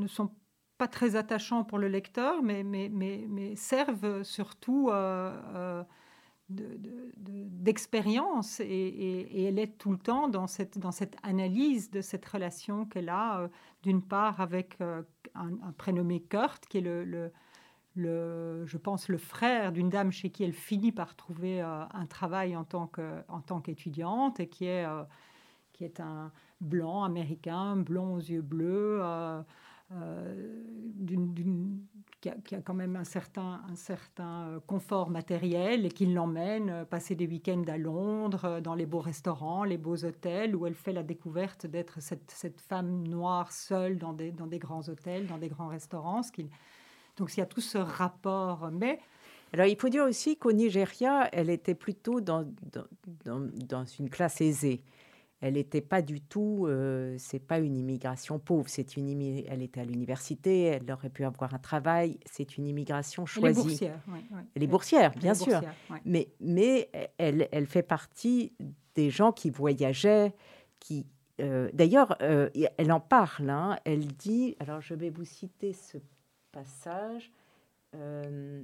pas 0.78 0.88
très 0.88 1.16
attachants 1.18 1.66
pour 1.66 1.78
le 1.78 1.90
lecteur, 1.90 2.42
mais, 2.42 3.56
servent 3.56 4.24
surtout 4.24 4.90
euh, 4.90 4.94
euh, 5.56 5.84
de- 6.48 6.78
de- 6.78 7.12
de- 7.18 7.48
d'expérience. 7.50 8.62
et, 8.62 8.66
et, 8.66 9.42
et 9.42 9.44
elle 9.44 9.60
est 9.60 9.78
tout 9.78 9.92
le 9.92 9.98
temps 9.98 10.30
dans 10.30 10.48
cette, 10.48 10.78
analyse 11.22 11.92
de 11.92 12.00
cette 12.00 12.26
relation 12.26 12.86
qu'elle 12.86 13.10
a, 13.10 13.42
euh, 13.42 13.48
d'une 13.82 14.02
part 14.02 14.40
avec 14.40 14.78
un, 15.36 15.54
prénommé 15.78 16.22
Kurt, 16.22 16.66
qui 16.66 16.78
est 16.78 16.82
le, 16.82 17.32
je 17.96 18.78
pense, 18.78 19.08
le 19.08 19.18
frère 19.18 19.72
d'une 19.72 19.90
dame 19.90 20.12
chez 20.12 20.30
qui 20.30 20.44
elle 20.44 20.54
finit 20.54 20.92
par 20.92 21.16
trouver 21.16 21.62
euh, 21.62 21.84
un 21.94 22.06
travail 22.06 22.56
en 22.56 22.64
tant 22.64 23.62
qu'étudiante 23.62 24.40
et 24.40 24.48
qui 24.48 24.66
est, 24.66 24.86
euh, 24.86 25.04
qui 25.74 25.84
est 25.84 26.00
un 26.00 26.32
blanc 26.62 27.04
américain, 27.04 27.76
blond 27.76 28.16
aux 28.16 28.20
yeux 28.20 28.42
bleus, 28.42 29.00
euh, 29.02 29.44
qui, 32.20 32.30
a, 32.30 32.62
quand 32.62 32.74
même 32.74 32.96
un 32.96 33.04
certain, 33.04 33.62
confort 34.66 35.12
matériel 35.12 35.86
et 35.86 35.90
qui 35.90 36.08
l'emmène 36.08 36.86
passer 36.86 37.14
des 37.14 37.28
week-ends 37.28 37.66
à 37.68 37.78
Londres, 37.78 38.60
dans 38.60 38.74
les 38.74 38.88
beaux 38.88 39.02
restaurants, 39.02 39.64
les 39.66 39.78
beaux 39.78 40.04
hôtels, 40.04 40.56
où 40.56 40.66
elle 40.66 40.74
fait 40.74 40.94
la 40.94 41.04
découverte 41.04 41.68
d'être 41.68 42.02
cette, 42.02 42.32
cette 42.32 42.60
femme 42.62 43.08
noire 43.08 43.52
seule 43.52 44.00
dans 44.00 44.14
des, 44.14 44.32
dans 44.32 44.48
des 44.48 44.58
grands 44.58 44.88
hôtels, 44.90 45.28
dans 45.28 45.38
des 45.38 45.50
grands 45.50 45.68
restaurants. 45.68 46.24
Ce 46.24 46.32
qui, 46.32 46.50
donc 47.18 47.36
il 47.36 47.40
y 47.40 47.44
a 47.44 47.46
tout 47.46 47.62
ce 47.62 47.78
rapport, 47.78 48.70
mais 48.72 49.00
Alors, 49.54 49.68
il 49.68 49.76
faut 49.78 49.90
dire 49.90 50.04
aussi 50.04 50.36
qu'au 50.38 50.52
Nigeria, 50.52 51.30
elle 51.32 51.50
était 51.50 51.76
plutôt 51.76 52.22
dans, 52.22 52.44
dans, 53.26 53.40
dans, 53.68 53.86
une 53.86 54.10
classe 54.10 54.42
aisée. 54.42 54.82
Elle 55.42 55.56
n'était 55.56 55.82
pas 55.82 56.02
du 56.02 56.22
tout, 56.22 56.66
euh, 56.68 57.16
c'est 57.20 57.40
pas 57.46 57.60
une 57.60 57.76
immigration 57.76 58.40
pauvre, 58.40 58.70
c'est 58.70 58.96
une 58.96 59.10
elle 59.46 59.62
était 59.62 59.82
à 59.82 59.84
l'université, 59.84 60.62
elle 60.64 60.90
aurait 60.90 61.10
pu 61.10 61.26
avoir 61.26 61.54
un 61.54 61.60
travail, 61.60 62.18
c'est 62.26 62.58
une 62.58 62.66
immigration 62.66 63.26
Elle 63.26 63.28
est 63.28 63.54
choisie. 63.54 63.62
boursière. 63.68 64.00
oui, 64.08 64.20
oui. 64.32 64.42
Elle 64.56 64.64
est 64.64 64.68
boursière, 64.68 65.12
Elle 65.12 65.18
est 65.18 65.22
bien 65.22 65.34
sûr. 65.34 65.62
oui. 65.92 65.98
Mais, 66.06 66.30
mais 66.40 66.90
elle, 67.18 67.50
elle 67.52 67.68
fait 67.68 67.84
partie 67.84 68.54
des 68.96 69.10
gens 69.10 69.34
qui 69.34 69.50
voyageaient, 69.50 70.34
qui... 70.80 71.06
euh, 71.42 71.70
D'ailleurs, 71.74 72.16
euh, 72.22 72.50
elle 72.78 72.92
en 72.94 73.02
parle, 73.02 73.50
hein, 73.50 73.78
elle 73.84 74.08
dit, 74.08 74.56
alors 74.62 74.80
je 74.82 74.94
vais 74.96 75.10
vous 75.10 75.26
citer 75.26 75.74
ce 75.74 75.98
passage, 76.54 77.32
euh, 77.96 78.64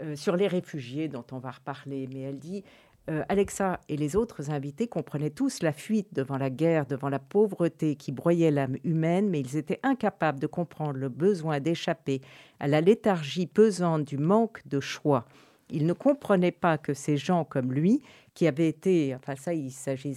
euh, 0.00 0.16
sur 0.16 0.36
les 0.36 0.48
réfugiés 0.48 1.08
dont 1.08 1.24
on 1.30 1.38
va 1.38 1.52
reparler, 1.52 2.08
mais 2.12 2.22
elle 2.22 2.38
dit, 2.38 2.64
euh, 3.08 3.22
Alexa 3.28 3.78
et 3.88 3.96
les 3.96 4.16
autres 4.16 4.50
invités 4.50 4.88
comprenaient 4.88 5.30
tous 5.30 5.62
la 5.62 5.72
fuite 5.72 6.08
devant 6.12 6.38
la 6.38 6.50
guerre, 6.50 6.86
devant 6.86 7.08
la 7.08 7.20
pauvreté 7.20 7.94
qui 7.94 8.10
broyait 8.10 8.50
l'âme 8.50 8.76
humaine, 8.82 9.30
mais 9.30 9.40
ils 9.40 9.56
étaient 9.56 9.78
incapables 9.84 10.40
de 10.40 10.48
comprendre 10.48 10.98
le 10.98 11.08
besoin 11.08 11.60
d'échapper 11.60 12.20
à 12.58 12.66
la 12.66 12.80
léthargie 12.80 13.46
pesante 13.46 14.04
du 14.04 14.18
manque 14.18 14.66
de 14.66 14.80
choix. 14.80 15.24
Ils 15.70 15.86
ne 15.86 15.92
comprenaient 15.92 16.52
pas 16.52 16.78
que 16.78 16.94
ces 16.94 17.16
gens 17.16 17.44
comme 17.44 17.72
lui, 17.72 18.02
qui 18.34 18.46
avaient 18.46 18.68
été, 18.68 19.14
enfin 19.14 19.36
ça 19.36 19.54
il 19.54 19.70
s'agit 19.70 20.16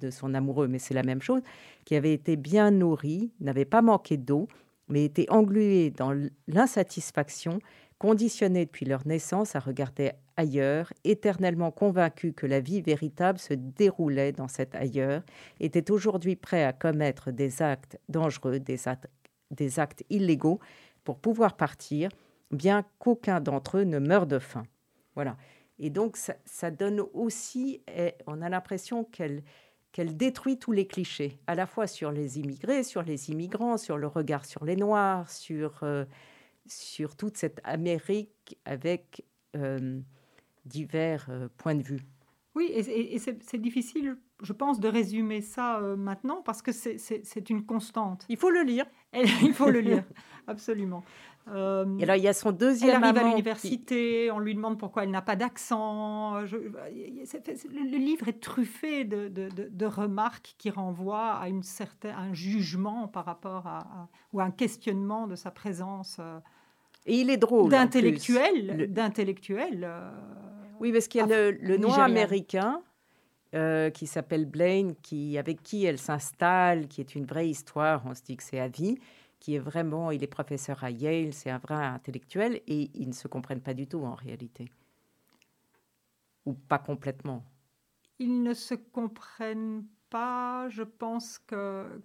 de 0.00 0.10
son 0.10 0.34
amoureux, 0.34 0.68
mais 0.68 0.78
c'est 0.78 0.94
la 0.94 1.02
même 1.02 1.22
chose, 1.22 1.42
qui 1.84 1.96
avaient 1.96 2.14
été 2.14 2.36
bien 2.36 2.70
nourris, 2.70 3.32
n'avaient 3.40 3.64
pas 3.64 3.82
manqué 3.82 4.16
d'eau, 4.16 4.46
mais 4.88 5.04
étaient 5.04 5.30
englués 5.30 5.90
dans 5.90 6.12
l'insatisfaction, 6.46 7.58
conditionnés 7.98 8.66
depuis 8.66 8.86
leur 8.86 9.06
naissance 9.06 9.56
à 9.56 9.60
regarder 9.60 10.12
ailleurs, 10.36 10.92
éternellement 11.04 11.70
convaincus 11.70 12.34
que 12.36 12.46
la 12.46 12.60
vie 12.60 12.82
véritable 12.82 13.38
se 13.38 13.54
déroulait 13.54 14.32
dans 14.32 14.48
cet 14.48 14.74
ailleurs, 14.74 15.22
étaient 15.60 15.90
aujourd'hui 15.90 16.36
prêts 16.36 16.64
à 16.64 16.72
commettre 16.72 17.30
des 17.30 17.62
actes 17.62 17.98
dangereux, 18.08 18.60
des 18.60 18.88
actes, 18.88 20.04
illégaux 20.10 20.60
pour 21.04 21.18
pouvoir 21.18 21.56
partir, 21.56 22.10
bien 22.50 22.84
qu'aucun 22.98 23.40
d'entre 23.40 23.78
eux 23.78 23.84
ne 23.84 23.98
meure 23.98 24.26
de 24.26 24.38
faim. 24.38 24.64
Voilà. 25.14 25.36
Et 25.78 25.90
donc, 25.90 26.16
ça, 26.16 26.34
ça 26.44 26.70
donne 26.70 27.00
aussi, 27.12 27.82
eh, 27.94 28.14
on 28.26 28.42
a 28.42 28.48
l'impression 28.48 29.04
qu'elle 29.04 29.42
qu'elle 29.96 30.14
détruit 30.14 30.58
tous 30.58 30.72
les 30.72 30.86
clichés, 30.86 31.38
à 31.46 31.54
la 31.54 31.66
fois 31.66 31.86
sur 31.86 32.12
les 32.12 32.38
immigrés, 32.38 32.82
sur 32.84 33.00
les 33.02 33.30
immigrants, 33.30 33.78
sur 33.78 33.96
le 33.96 34.06
regard 34.06 34.44
sur 34.44 34.62
les 34.66 34.76
Noirs, 34.76 35.30
sur, 35.30 35.78
euh, 35.84 36.04
sur 36.66 37.16
toute 37.16 37.38
cette 37.38 37.62
Amérique 37.64 38.58
avec 38.66 39.24
euh, 39.56 39.98
divers 40.66 41.26
euh, 41.30 41.48
points 41.56 41.74
de 41.76 41.82
vue. 41.82 42.00
Oui, 42.54 42.66
et, 42.70 42.80
et- 42.80 43.14
et 43.14 43.18
c'est 43.18 43.56
difficile, 43.58 44.18
je 44.42 44.52
pense, 44.52 44.80
de 44.80 44.88
résumer 44.88 45.40
ça 45.40 45.80
maintenant 45.96 46.42
parce 46.42 46.60
que 46.60 46.72
c'est- 46.72 47.50
une 47.50 47.64
constante. 47.64 48.26
Il 48.28 48.36
faut 48.36 48.50
le 48.50 48.62
lire. 48.64 48.84
Et 49.14 49.22
il 49.42 49.54
faut 49.54 49.70
le 49.70 49.80
lire, 49.80 50.04
absolument. 50.46 51.04
Euh, 51.48 51.86
Et 51.98 52.02
alors, 52.02 52.16
il 52.16 52.22
y 52.24 52.28
a 52.28 52.32
son 52.32 52.50
elle 52.50 52.56
deuxième 52.56 53.02
arrive 53.04 53.16
à 53.18 53.20
qui- 53.20 53.28
l'université, 53.28 54.30
on 54.32 54.40
lui 54.40 54.54
demande 54.54 54.78
pourquoi 54.78 55.04
elle 55.04 55.10
n'a 55.10 55.22
pas 55.22 55.36
d'accent. 55.36 56.44
Je- 56.44 56.56
Le 56.56 57.98
livre 57.98 58.26
est 58.28 58.40
truffé 58.40 59.04
de, 59.04 59.28
de- 59.28 59.48
de- 59.50 59.68
de 59.70 59.86
remarques 59.86 60.54
qui 60.58 60.70
renvoient 60.70 61.34
à 61.34 61.48
une 61.48 61.62
certain, 61.62 62.10
un 62.16 62.32
jugement 62.34 63.06
par 63.06 63.24
rapport 63.24 63.66
à, 63.66 63.78
à- 63.78 64.08
ou 64.32 64.40
un 64.40 64.50
questionnement 64.50 65.26
de 65.28 65.36
sa 65.36 65.50
présence 65.52 66.16
euh, 66.18 66.38
Et 67.06 67.20
il 67.20 67.30
est 67.30 67.36
drôle. 67.36 67.70
d'intellectuel. 67.70 68.76
Le- 68.76 68.86
d'intellectuel. 68.88 69.84
euh, 69.84 70.10
Oui, 70.80 70.92
parce 70.92 71.06
qu'il 71.08 71.20
y 71.20 71.24
a 71.24 71.26
le, 71.26 71.52
le 71.52 71.76
noir 71.76 72.00
américain 72.00 72.82
euh, 73.54 73.88
qui 73.90 74.06
s'appelle 74.08 74.44
Blaine, 74.46 74.94
qui, 75.00 75.38
avec 75.38 75.62
qui 75.62 75.84
elle 75.84 75.98
s'installe, 75.98 76.88
qui 76.88 77.00
est 77.00 77.14
une 77.14 77.24
vraie 77.24 77.48
histoire, 77.48 78.02
on 78.04 78.14
se 78.14 78.22
dit 78.22 78.36
que 78.36 78.42
c'est 78.42 78.58
à 78.58 78.66
vie, 78.68 78.98
qui 79.38 79.54
est 79.54 79.60
vraiment, 79.60 80.10
il 80.10 80.22
est 80.22 80.28
professeur 80.28 80.82
à 80.84 80.90
Yale, 80.90 81.32
c'est 81.32 81.50
un 81.50 81.58
vrai 81.58 81.74
intellectuel, 81.74 82.60
et 82.66 82.90
ils 82.94 83.08
ne 83.08 83.14
se 83.14 83.28
comprennent 83.28 83.60
pas 83.60 83.74
du 83.74 83.86
tout 83.86 84.04
en 84.04 84.14
réalité. 84.14 84.70
Ou 86.44 86.54
pas 86.54 86.78
complètement. 86.78 87.44
Ils 88.18 88.42
ne 88.42 88.54
se 88.54 88.74
comprennent 88.74 89.84
pas. 90.10 90.68
Je 90.68 90.82
pense 90.82 91.38
que, 91.38 92.02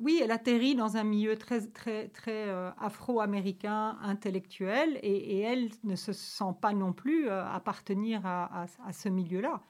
oui, 0.00 0.20
elle 0.22 0.30
atterrit 0.30 0.74
dans 0.74 0.96
un 0.96 1.04
milieu 1.04 1.36
très 1.36 1.60
très 1.68 2.08
très 2.08 2.48
euh, 2.48 2.70
afro-américain 2.78 3.98
intellectuel 4.00 4.98
et, 5.02 5.40
elle 5.40 5.70
ne 5.84 5.94
se 5.94 6.12
sent 6.12 6.54
pas 6.60 6.72
non 6.72 6.92
plus 6.92 7.28
euh, 7.28 7.44
appartenir 7.46 8.24
à 8.24 8.66
ce 8.92 9.08
milieu-là. 9.08 9.62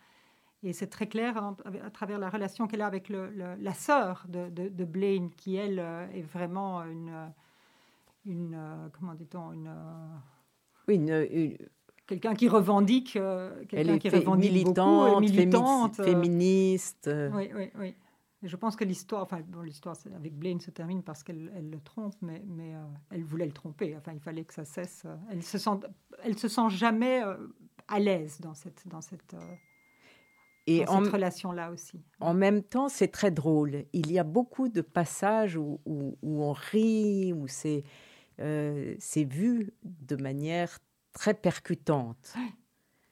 Et 0.67 0.73
c'est 0.73 0.87
très 0.89 1.07
clair 1.07 1.37
hein, 1.37 1.57
à, 1.85 1.91
travers 1.91 2.19
la 2.19 2.31
relation 2.31 2.67
qu'elle 2.67 2.81
a 2.81 2.87
avec 2.87 3.09
le- 3.11 3.31
le- 3.31 3.55
la 3.57 3.75
sœur 3.75 4.25
de, 4.29 4.49
de- 4.49 4.69
de 4.69 4.85
Blaine, 4.85 5.31
qui 5.31 5.57
elle 5.57 5.79
euh, 5.79 6.07
est 6.13 6.23
vraiment 6.23 6.83
une 6.85 7.33
une 8.27 8.55
euh, 8.55 8.89
comment 8.99 9.15
dit-on 9.15 9.53
une 9.53 9.67
euh, 9.69 10.17
Oui, 10.89 10.95
une, 10.95 11.11
une- 11.31 11.59
quelqu'un 12.07 12.35
qui 12.35 12.49
revendique 12.49 13.17
euh, 13.17 13.65
quelqu'un 13.67 13.99
qui 13.99 14.09
revendique 14.09 14.53
militante, 14.53 14.75
beaucoup, 15.07 15.21
militante 15.21 16.01
euh, 16.01 16.05
féministe. 16.05 17.09
euh, 17.09 17.31
oui, 17.35 17.51
oui, 17.55 17.71
oui. 17.79 17.95
Et 18.43 18.49
je 18.49 18.57
pense 18.57 18.77
que 18.77 18.85
l'histoire, 18.85 19.23
enfin, 19.23 19.41
bon, 19.47 19.61
l'histoire 19.63 19.97
avec 20.15 20.35
Blaine 20.39 20.61
se 20.61 20.71
termine 20.71 21.03
parce 21.03 21.23
qu'elle 21.23 21.51
elle 21.57 21.71
le 21.71 21.81
trompe, 21.81 22.15
mais, 22.23 22.43
mais 22.47 22.75
euh, 22.75 22.79
elle 23.11 23.25
voulait 23.25 23.47
le 23.47 23.53
tromper. 23.53 23.97
Enfin, 23.97 24.13
il 24.13 24.21
fallait 24.21 24.45
que 24.45 24.53
ça 24.55 24.65
cesse. 24.67 25.03
euh, 25.07 25.17
Elle 25.31 25.43
se 25.43 25.57
sent, 25.59 25.71
elle 26.23 26.39
se 26.39 26.49
sent 26.49 26.69
jamais 26.71 27.23
euh, 27.23 27.37
à 27.89 27.99
l'aise 28.01 28.41
dans 28.41 28.53
cette, 28.55 28.87
dans 28.89 29.01
cette, 29.03 29.33
euh, 29.35 29.39
Et 30.67 30.85
dans 30.85 30.93
en, 31.01 31.05
cette 31.05 31.13
relation-là 31.13 31.71
aussi. 31.71 32.01
En 32.21 32.33
même 32.35 32.63
temps, 32.63 32.89
c'est 32.89 33.09
très 33.09 33.31
drôle. 33.31 33.85
Il 33.93 34.11
y 34.11 34.19
a 34.19 34.25
beaucoup 34.25 34.69
de 34.69 34.81
passages 34.81 35.57
où, 35.57 35.81
où- 35.85 36.17
où 36.23 36.43
on 36.43 36.53
rit, 36.53 37.33
où 37.35 37.47
c'est 37.49 37.85
euh, 38.41 38.95
c'est 38.99 39.25
vu 39.25 39.73
de 39.85 40.17
manière 40.17 40.79
très 41.13 41.35
percutante. 41.35 42.35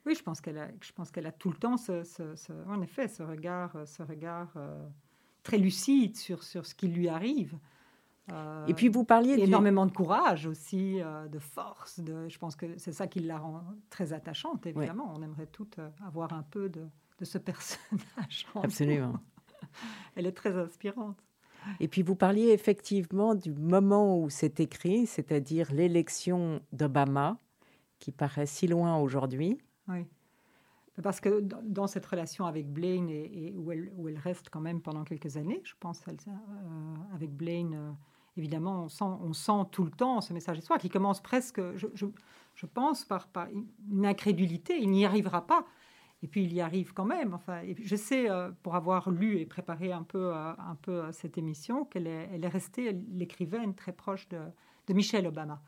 Oui, 0.05 0.15
je 0.17 0.23
pense 0.23 0.41
qu'elle 0.41 0.59
a, 0.59 0.69
je 0.81 0.91
pense 0.93 1.13
qu'elle 1.13 1.27
a 1.27 1.33
tout 1.33 1.51
le 1.51 1.57
temps, 1.57 1.77
ce, 1.77 2.03
ce- 2.03 2.35
ce- 2.35 2.53
en 2.69 2.81
effet, 2.83 3.07
ce 3.07 3.23
regard, 3.23 3.77
euh, 3.77 3.87
ce 3.87 4.03
regard 4.03 4.53
euh, 4.57 4.89
très 5.45 5.59
lucide 5.59 6.17
sur, 6.17 6.43
sur 6.43 6.67
ce 6.67 6.75
qui 6.75 6.89
lui 6.89 7.09
arrive. 7.09 7.57
Euh, 8.33 8.67
Et 8.67 8.75
puis 8.75 8.89
vous 8.89 9.05
parliez 9.05 9.37
du... 9.37 9.43
énormément 9.43 9.87
de 9.87 9.93
courage 9.93 10.47
aussi, 10.47 11.01
euh, 11.01 11.29
de 11.29 11.39
force. 11.39 12.01
De, 12.01 12.29
je 12.29 12.39
pense 12.39 12.57
que 12.57 12.77
c'est 12.79 12.93
ça 12.93 13.07
qui 13.07 13.21
la 13.21 13.39
rend 13.39 13.63
très 13.91 14.13
attachante, 14.13 14.67
évidemment. 14.67 15.13
On 15.15 15.23
aimerait 15.23 15.47
toutes 15.47 15.79
avoir 16.05 16.33
un 16.33 16.43
peu 16.43 16.69
de, 16.69 16.85
de 17.23 17.27
ce 17.27 17.39
personnage. 17.39 18.47
nous. 18.55 18.63
Absolument. 18.63 19.15
Elle 20.17 20.27
est 20.27 20.33
très 20.33 20.55
inspirante. 20.57 21.17
Et 21.79 21.87
puis 21.87 22.03
vous 22.03 22.17
parliez 22.17 22.49
effectivement 22.49 23.37
du 23.37 23.53
moment 23.53 24.19
où 24.19 24.29
c'est 24.29 24.59
écrit, 24.59 25.07
c'est-à-dire 25.07 25.73
l'élection 25.73 26.61
d'Obama, 26.73 27.39
qui 28.01 28.11
paraît 28.11 28.47
si 28.47 28.67
loin 28.67 28.97
aujourd'hui. 28.97 29.59
Oui. 29.87 30.05
Parce 31.01 31.21
que 31.21 31.41
dans, 31.41 31.87
cette 31.87 32.05
relation 32.05 32.45
avec 32.45 32.69
Blaine, 32.69 33.09
et, 33.09 33.47
et 33.47 33.57
où, 33.57 33.71
elle, 33.71 33.93
où 33.97 34.09
elle 34.09 34.19
reste 34.19 34.51
quand 34.51 34.61
même 34.61 34.83
pendant 34.83 35.05
quelques 35.05 35.37
années, 35.37 35.61
je 35.65 35.75
pense, 35.79 36.03
elle, 36.09 36.17
euh, 36.27 36.95
avec 37.15 37.31
Blaine, 37.31 37.75
euh, 37.75 37.93
évidemment, 38.37 38.83
on 38.83 38.89
sent, 38.89 39.05
on 39.05 39.33
sent 39.33 39.69
tout 39.71 39.85
le 39.85 39.93
temps 39.93 40.21
ce 40.21 40.33
message 40.33 40.59
d'histoire 40.59 40.81
qui 40.81 40.91
commence 40.91 41.23
presque, 41.23 41.61
je, 41.77 41.87
je, 41.95 42.07
je 42.57 42.67
pense, 42.67 43.05
par, 43.05 43.29
par 43.29 43.47
une 43.89 44.05
incrédulité. 44.05 44.79
Il 44.81 44.91
n'y 44.91 45.07
arrivera 45.07 45.47
pas. 45.47 45.65
Et 46.25 46.29
puis 46.29 46.45
il 46.45 46.53
y 46.53 46.61
arrive 46.61 46.93
quand 46.95 47.05
même. 47.05 47.35
Enfin, 47.35 47.63
et 47.63 47.75
je 47.83 47.97
sais, 47.97 48.31
euh, 48.31 48.51
pour 48.63 48.77
avoir 48.77 49.11
lu 49.11 49.39
et 49.39 49.47
préparé 49.47 49.93
un 49.93 50.05
peu, 50.05 50.35
euh, 50.35 50.53
un 50.57 50.77
peu 50.77 51.05
euh, 51.05 51.13
cette 51.13 51.37
émission, 51.37 51.85
qu'elle 51.85 52.07
est, 52.07 52.29
elle 52.33 52.45
est 52.45 52.49
restée 52.49 52.93
l'écrivaine 52.93 53.75
très 53.75 53.93
proche 53.93 54.29
de, 54.29 54.41
de 54.87 54.95
Michelle 54.95 55.27
Obama. 55.27 55.61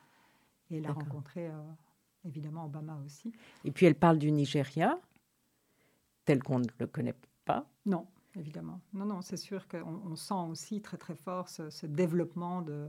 Et 0.71 0.77
elle 0.79 0.87
a 0.87 0.93
rencontré, 0.93 1.49
euh, 1.49 1.53
évidemment, 2.25 2.67
Obama 2.67 2.97
aussi. 3.05 3.33
Et 3.65 3.73
puis 3.73 3.87
elle 3.87 3.97
parle 3.97 4.19
du 4.19 4.31
Nigeria, 4.31 4.99
tel 6.25 6.43
qu'on 6.43 6.61
ne 6.61 6.69
le 6.79 6.87
connaît 6.87 7.17
pas. 7.45 7.69
Non, 7.85 8.07
évidemment. 8.37 8.81
Non, 8.93 9.05
non, 9.07 9.23
c'est 9.23 9.37
sûr 9.37 9.67
qu'on 9.67 10.01
on 10.07 10.15
sent 10.17 10.35
aussi 10.49 10.81
très, 10.81 10.97
très 10.97 11.17
fort 11.17 11.49
ce, 11.49 11.69
ce 11.69 11.87
développement 11.87 12.63
de, 12.63 12.89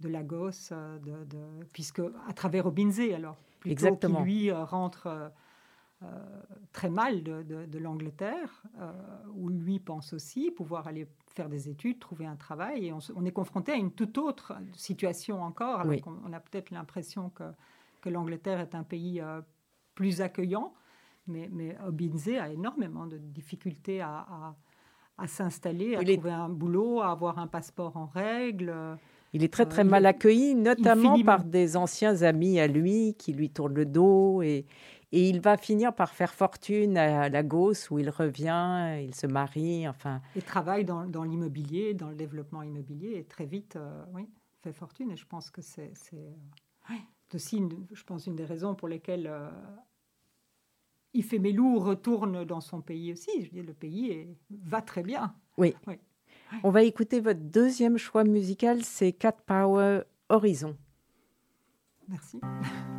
de 0.00 0.08
Lagos, 0.08 0.70
de, 0.70 1.24
de- 1.24 1.64
puisque 1.72 2.02
à 2.28 2.32
travers 2.34 2.66
Obinze, 2.66 3.00
alors, 3.00 3.36
plutôt 3.60 3.72
Exactement. 3.72 4.22
qui 4.22 4.30
lui 4.30 4.52
rentre 4.52 5.32
euh, 6.04 6.06
très 6.72 6.90
mal 6.90 7.24
de, 7.24 7.78
l'Angleterre, 7.78 8.62
euh, 8.80 8.92
où 9.34 9.48
lui 9.48 9.80
pense 9.80 10.12
aussi 10.12 10.52
pouvoir 10.52 10.86
aller 10.86 11.08
faire 11.34 11.48
des 11.48 11.68
études, 11.68 11.98
trouver 11.98 12.24
un 12.24 12.36
travail. 12.36 12.86
Et 12.86 12.92
on, 12.92 13.24
est 13.24 13.32
confronté 13.32 13.72
à 13.72 13.74
une 13.74 13.90
toute 13.90 14.16
autre 14.16 14.52
situation 14.74 15.42
encore. 15.42 15.80
Alors 15.80 15.94
oui. 15.94 16.02
on, 16.24 16.32
a 16.32 16.38
peut-être 16.38 16.70
l'impression 16.70 17.30
que, 17.30 17.42
que 18.00 18.10
l'Angleterre 18.10 18.60
est 18.60 18.76
un 18.76 18.84
pays 18.84 19.20
euh, 19.20 19.40
plus 19.96 20.20
accueillant, 20.20 20.72
mais, 21.26 21.48
mais 21.52 21.76
Obinze 21.84 22.28
a 22.28 22.48
énormément 22.48 23.06
de 23.06 23.18
difficultés 23.18 24.00
à, 24.00 24.54
s'installer, 25.26 25.96
à 25.96 26.04
trouver 26.04 26.30
un 26.30 26.48
boulot, 26.48 27.00
à 27.00 27.10
avoir 27.10 27.40
un 27.40 27.48
passeport 27.48 27.96
en 27.96 28.06
règle. 28.06 28.72
Il 29.32 29.42
est 29.42 29.52
très 29.52 29.66
très 29.66 29.84
mal 29.84 30.06
accueilli, 30.06 30.54
notamment 30.54 31.20
par 31.22 31.44
des 31.44 31.76
anciens 31.76 32.22
amis 32.22 32.60
à 32.60 32.68
lui 32.68 33.14
qui 33.18 33.32
lui 33.32 33.50
tournent 33.50 33.74
le 33.74 33.84
dos 33.84 34.42
et, 34.42 34.64
et 35.10 35.28
il 35.28 35.40
va 35.40 35.56
finir 35.56 35.94
par 35.94 36.12
faire 36.12 36.34
fortune 36.34 36.98
à 36.98 37.30
Lagos 37.30 37.90
où 37.90 37.98
il 37.98 38.10
revient, 38.10 38.98
il 39.02 39.14
se 39.14 39.26
marie, 39.26 39.88
enfin. 39.88 40.20
Il 40.36 40.42
travaille 40.42 40.84
dans, 40.84 41.24
l'immobilier, 41.24 41.94
dans 41.94 42.10
le 42.10 42.14
développement 42.14 42.62
immobilier 42.62 43.16
et 43.16 43.24
très 43.24 43.46
vite, 43.46 43.76
euh, 43.76 44.04
oui, 44.12 44.28
fait 44.62 44.72
fortune. 44.72 45.10
Et 45.10 45.16
je 45.16 45.26
pense 45.26 45.50
que 45.50 45.62
c'est 45.62 45.92
aussi, 47.34 47.56
euh, 47.56 47.60
une, 47.60 47.86
je 47.90 48.04
pense, 48.04 48.26
une 48.26 48.36
des 48.36 48.44
raisons 48.44 48.74
pour 48.74 48.88
lesquelles 48.88 49.26
euh, 49.26 49.48
il 51.14 51.20
euh, 51.20 51.24
Iphémélou 51.24 51.78
retourne 51.78 52.44
dans 52.44 52.60
son 52.60 52.82
pays 52.82 53.12
aussi. 53.12 53.30
Je 53.44 53.50
dis, 53.50 53.62
le 53.62 53.74
pays 53.74 54.10
est, 54.10 54.36
va 54.50 54.82
très 54.82 55.02
bien. 55.02 55.34
Oui. 55.56 55.74
oui. 55.86 55.94
On 56.62 56.70
va 56.70 56.82
écouter 56.82 57.20
votre 57.20 57.40
deuxième 57.40 57.96
choix 57.98 58.24
musical, 58.24 58.84
c'est 58.84 59.12
Cat 59.12 59.36
Power 59.46 60.02
Horizon. 60.28 60.76
Merci. 62.08 62.40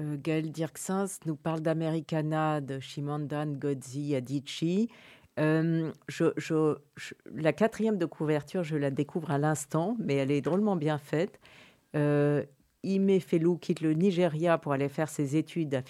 euh, 0.00 0.40
Dirksens 0.42 1.20
nous 1.26 1.36
parle 1.36 1.60
d'Americana, 1.60 2.60
de 2.60 2.80
Shimandan, 2.80 3.56
Godzi, 3.56 4.14
Adichie. 4.14 4.88
Euh, 5.38 5.92
la 7.34 7.52
quatrième 7.52 7.98
de 7.98 8.06
couverture, 8.06 8.62
je 8.62 8.76
la 8.76 8.90
découvre 8.90 9.30
à 9.30 9.38
l'instant, 9.38 9.96
mais 9.98 10.16
elle 10.16 10.30
est 10.30 10.40
drôlement 10.40 10.76
bien 10.76 10.98
faite. 10.98 11.40
Euh, 11.96 12.44
Ime 12.82 13.20
Felou 13.20 13.58
quitte 13.58 13.80
le 13.82 13.92
Nigeria 13.92 14.56
pour 14.56 14.72
aller 14.72 14.88
faire 14.88 15.08
ses 15.08 15.36
études 15.36 15.74
à, 15.74 15.82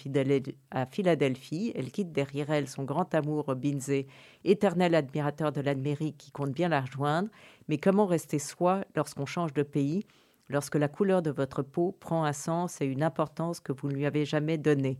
à 0.71 0.85
Philadelphie. 0.85 1.71
Elle 1.75 1.91
quitte 1.91 2.11
derrière 2.11 2.51
elle 2.51 2.67
son 2.67 2.83
grand 2.83 3.13
amour 3.15 3.55
Binze, 3.55 4.05
éternel 4.43 4.95
admirateur 4.95 5.51
de 5.51 5.61
l'Amérique 5.61 6.17
qui 6.17 6.31
compte 6.31 6.51
bien 6.51 6.69
la 6.69 6.81
rejoindre. 6.81 7.29
Mais 7.69 7.77
comment 7.77 8.05
rester 8.05 8.39
soi 8.39 8.83
lorsqu'on 8.95 9.25
change 9.25 9.53
de 9.53 9.63
pays? 9.63 10.05
Lorsque 10.51 10.75
la 10.75 10.87
couleur 10.87 11.21
de 11.21 11.31
votre 11.31 11.63
peau 11.63 11.95
prend 11.99 12.23
un 12.23 12.33
sens 12.33 12.81
et 12.81 12.85
une 12.85 13.03
importance 13.03 13.59
que 13.59 13.71
vous 13.71 13.87
ne 13.87 13.93
lui 13.93 14.05
avez 14.05 14.25
jamais 14.25 14.57
donnée 14.57 14.99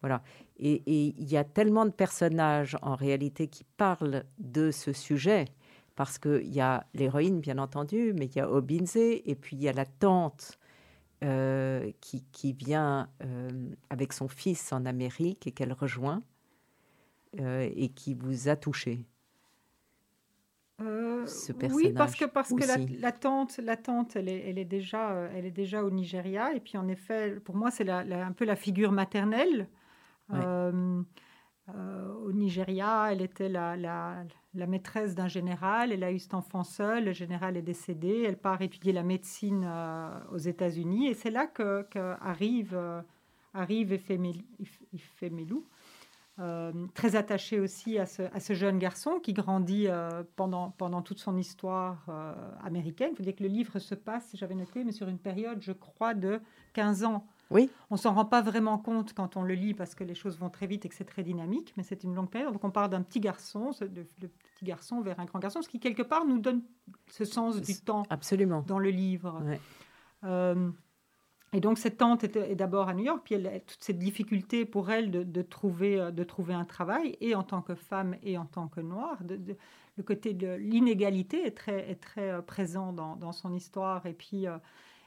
Voilà. 0.00 0.22
Et 0.58 0.82
il 0.86 1.30
y 1.30 1.36
a 1.36 1.44
tellement 1.44 1.84
de 1.84 1.90
personnages 1.90 2.76
en 2.82 2.94
réalité 2.94 3.48
qui 3.48 3.64
parlent 3.76 4.24
de 4.38 4.70
ce 4.70 4.92
sujet. 4.92 5.44
Parce 5.94 6.18
qu'il 6.18 6.54
y 6.54 6.60
a 6.60 6.86
l'héroïne, 6.94 7.40
bien 7.40 7.58
entendu, 7.58 8.12
mais 8.16 8.26
il 8.26 8.36
y 8.36 8.40
a 8.40 8.48
Obinze, 8.48 8.96
et 8.96 9.36
puis 9.40 9.56
il 9.56 9.62
y 9.62 9.68
a 9.68 9.72
la 9.72 9.84
tante 9.84 10.58
euh, 11.24 11.90
qui, 12.00 12.22
qui 12.30 12.52
vient 12.52 13.08
euh, 13.24 13.50
avec 13.90 14.12
son 14.12 14.28
fils 14.28 14.72
en 14.72 14.86
Amérique 14.86 15.48
et 15.48 15.50
qu'elle 15.50 15.72
rejoint 15.72 16.22
euh, 17.40 17.68
et 17.74 17.88
qui 17.88 18.14
vous 18.14 18.48
a 18.48 18.54
touché. 18.54 19.04
Oui, 21.74 21.84
parce 21.96 22.14
que, 22.14 22.24
parce 22.24 22.48
que 22.48 22.66
la, 23.00 23.12
tante, 23.12 23.58
la 23.58 23.76
tante 23.76 24.16
elle, 24.16 24.28
est, 24.28 24.48
elle, 24.48 24.58
est 24.58 24.64
déjà, 24.64 25.10
euh, 25.12 25.28
elle 25.34 25.44
est 25.46 25.50
déjà 25.50 25.84
au 25.84 25.90
Nigeria. 25.90 26.52
Et 26.54 26.60
puis, 26.60 26.76
en 26.78 26.88
effet, 26.88 27.38
pour 27.44 27.54
moi, 27.56 27.70
c'est 27.70 27.84
la- 27.84 28.04
la- 28.04 28.26
un 28.26 28.32
peu 28.32 28.44
la 28.44 28.56
figure 28.56 28.92
maternelle. 28.92 29.68
Ouais. 30.30 30.38
Euh, 30.44 31.02
euh, 31.74 32.14
au 32.24 32.32
Nigeria, 32.32 33.08
elle 33.12 33.20
était 33.22 33.48
la, 33.48 33.76
la, 33.76 34.24
la 34.54 34.66
maîtresse 34.66 35.14
d'un 35.14 35.28
général. 35.28 35.92
Elle 35.92 36.02
a 36.04 36.10
eu 36.12 36.18
cet 36.18 36.32
enfant 36.34 36.64
seul. 36.64 37.04
Le 37.04 37.12
général 37.12 37.56
est 37.56 37.62
décédé. 37.62 38.24
Elle 38.26 38.38
part 38.38 38.62
étudier 38.62 38.92
la 38.92 39.02
médecine 39.02 39.64
euh, 39.68 40.18
aux 40.32 40.38
États-Unis. 40.38 41.08
Et 41.08 41.14
c'est 41.14 41.30
là 41.30 41.46
que, 41.46 41.82
que 41.90 42.14
arrive, 42.22 42.78
arrive 43.54 43.92
Ifemelu, 43.92 44.44
If- 44.60 44.82
Ifemelu, 44.92 45.56
euh, 46.40 46.72
très 46.94 47.16
attaché 47.16 47.58
aussi 47.58 47.98
à 47.98 48.06
ce, 48.06 48.22
à 48.32 48.38
ce 48.38 48.52
jeune 48.52 48.78
garçon 48.78 49.18
qui 49.20 49.32
grandit 49.32 49.86
euh, 49.88 50.22
pendant, 50.36 50.70
pendant 50.70 51.02
toute 51.02 51.18
son 51.18 51.36
histoire 51.36 52.06
euh, 52.08 52.32
américaine. 52.62 53.10
Il 53.12 53.16
faut 53.16 53.22
dire 53.24 53.34
que 53.34 53.42
le 53.42 53.48
livre 53.48 53.80
se 53.80 53.96
passe, 53.96 54.30
j'avais 54.34 54.54
noté, 54.54 54.84
mais 54.84 54.92
sur 54.92 55.08
une 55.08 55.18
période, 55.18 55.60
je 55.60 55.72
crois, 55.72 56.14
de 56.14 56.40
15 56.74 57.02
ans. 57.02 57.26
Oui. 57.50 57.70
On 57.90 57.96
s'en 57.96 58.14
rend 58.14 58.24
pas 58.24 58.40
vraiment 58.40 58.78
compte 58.78 59.14
quand 59.14 59.36
on 59.36 59.42
le 59.42 59.54
lit 59.54 59.74
parce 59.74 59.96
que 59.96 60.04
les 60.04 60.14
choses 60.14 60.38
vont 60.38 60.50
très 60.50 60.68
vite 60.68 60.84
et 60.86 60.88
que 60.88 60.94
c'est 60.94 61.04
très 61.04 61.24
dynamique, 61.24 61.74
mais 61.76 61.82
c'est 61.82 62.04
une 62.04 62.14
longue 62.14 62.30
période. 62.30 62.52
Donc 62.52 62.62
on 62.62 62.70
part 62.70 62.88
d'un 62.88 63.02
petit 63.02 63.20
garçon, 63.20 63.70
de, 63.80 63.86
de 63.86 64.26
petit 64.26 64.64
garçon 64.64 65.00
vers 65.00 65.18
un 65.18 65.24
grand 65.24 65.40
garçon, 65.40 65.60
ce 65.62 65.68
qui 65.68 65.80
quelque 65.80 66.02
part 66.02 66.24
nous 66.24 66.38
donne 66.38 66.62
ce 67.10 67.24
sens 67.24 67.60
du 67.60 67.80
temps 67.80 68.04
Absolument. 68.10 68.62
dans 68.66 68.78
le 68.78 68.90
livre. 68.90 69.42
Ouais. 69.44 70.54
Et 71.54 71.60
donc 71.60 71.78
cette 71.78 71.96
tante 71.96 72.24
est 72.24 72.54
d'abord 72.56 72.88
à 72.88 72.94
New 72.94 73.04
York, 73.04 73.22
puis 73.24 73.34
elle 73.34 73.46
a 73.46 73.58
toutes 73.60 73.82
ces 73.82 73.94
difficultés 73.94 74.66
pour 74.66 74.90
elle 74.90 75.10
de, 75.10 75.22
de 75.22 75.42
trouver, 75.42 75.98
euh, 75.98 76.10
de 76.10 76.22
trouver 76.22 76.52
un 76.54 76.64
travail, 76.64 77.16
et 77.20 77.34
en 77.34 77.42
tant 77.42 77.62
que 77.62 77.74
femme 77.74 78.16
et 78.22 78.36
en 78.36 78.44
tant 78.44 78.68
que 78.68 78.80
noire. 78.80 79.18
le 79.96 80.02
côté 80.02 80.34
de 80.34 80.54
l'inégalité 80.54 81.46
est 81.46 81.52
très, 81.52 81.96
euh, 82.18 82.42
présent 82.42 82.92
dans, 82.92 83.32
son 83.32 83.54
histoire. 83.54 84.04
Et 84.06 84.12
puis, 84.12 84.46
euh, 84.46 84.58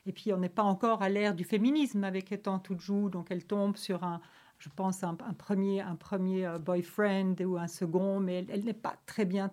et 0.08 0.12
puis 0.12 0.34
on 0.34 0.38
n'est 0.38 0.50
pas 0.50 0.64
encore 0.64 1.04
à 1.04 1.10
l'ère 1.10 1.36
du 1.36 1.44
féminisme 1.44 2.04
avec 2.04 2.42
Tante 2.42 2.70
Oujou, 2.72 3.10
donc 3.10 3.28
elle 3.30 3.46
tombe 3.46 3.78
sur 3.78 4.04
un, 4.04 4.20
je 4.58 4.70
pense, 4.70 5.04
un, 5.04 5.14
premier, 5.16 5.82
un 5.82 5.96
premier 5.96 6.56
boyfriend 6.60 7.36
ou 7.46 7.58
un 7.58 7.68
second, 7.68 8.20
mais 8.20 8.40
elle, 8.40 8.48
elle 8.50 8.66
n'est 8.66 8.74
pas 8.74 8.96
très 9.06 9.26
bien, 9.26 9.52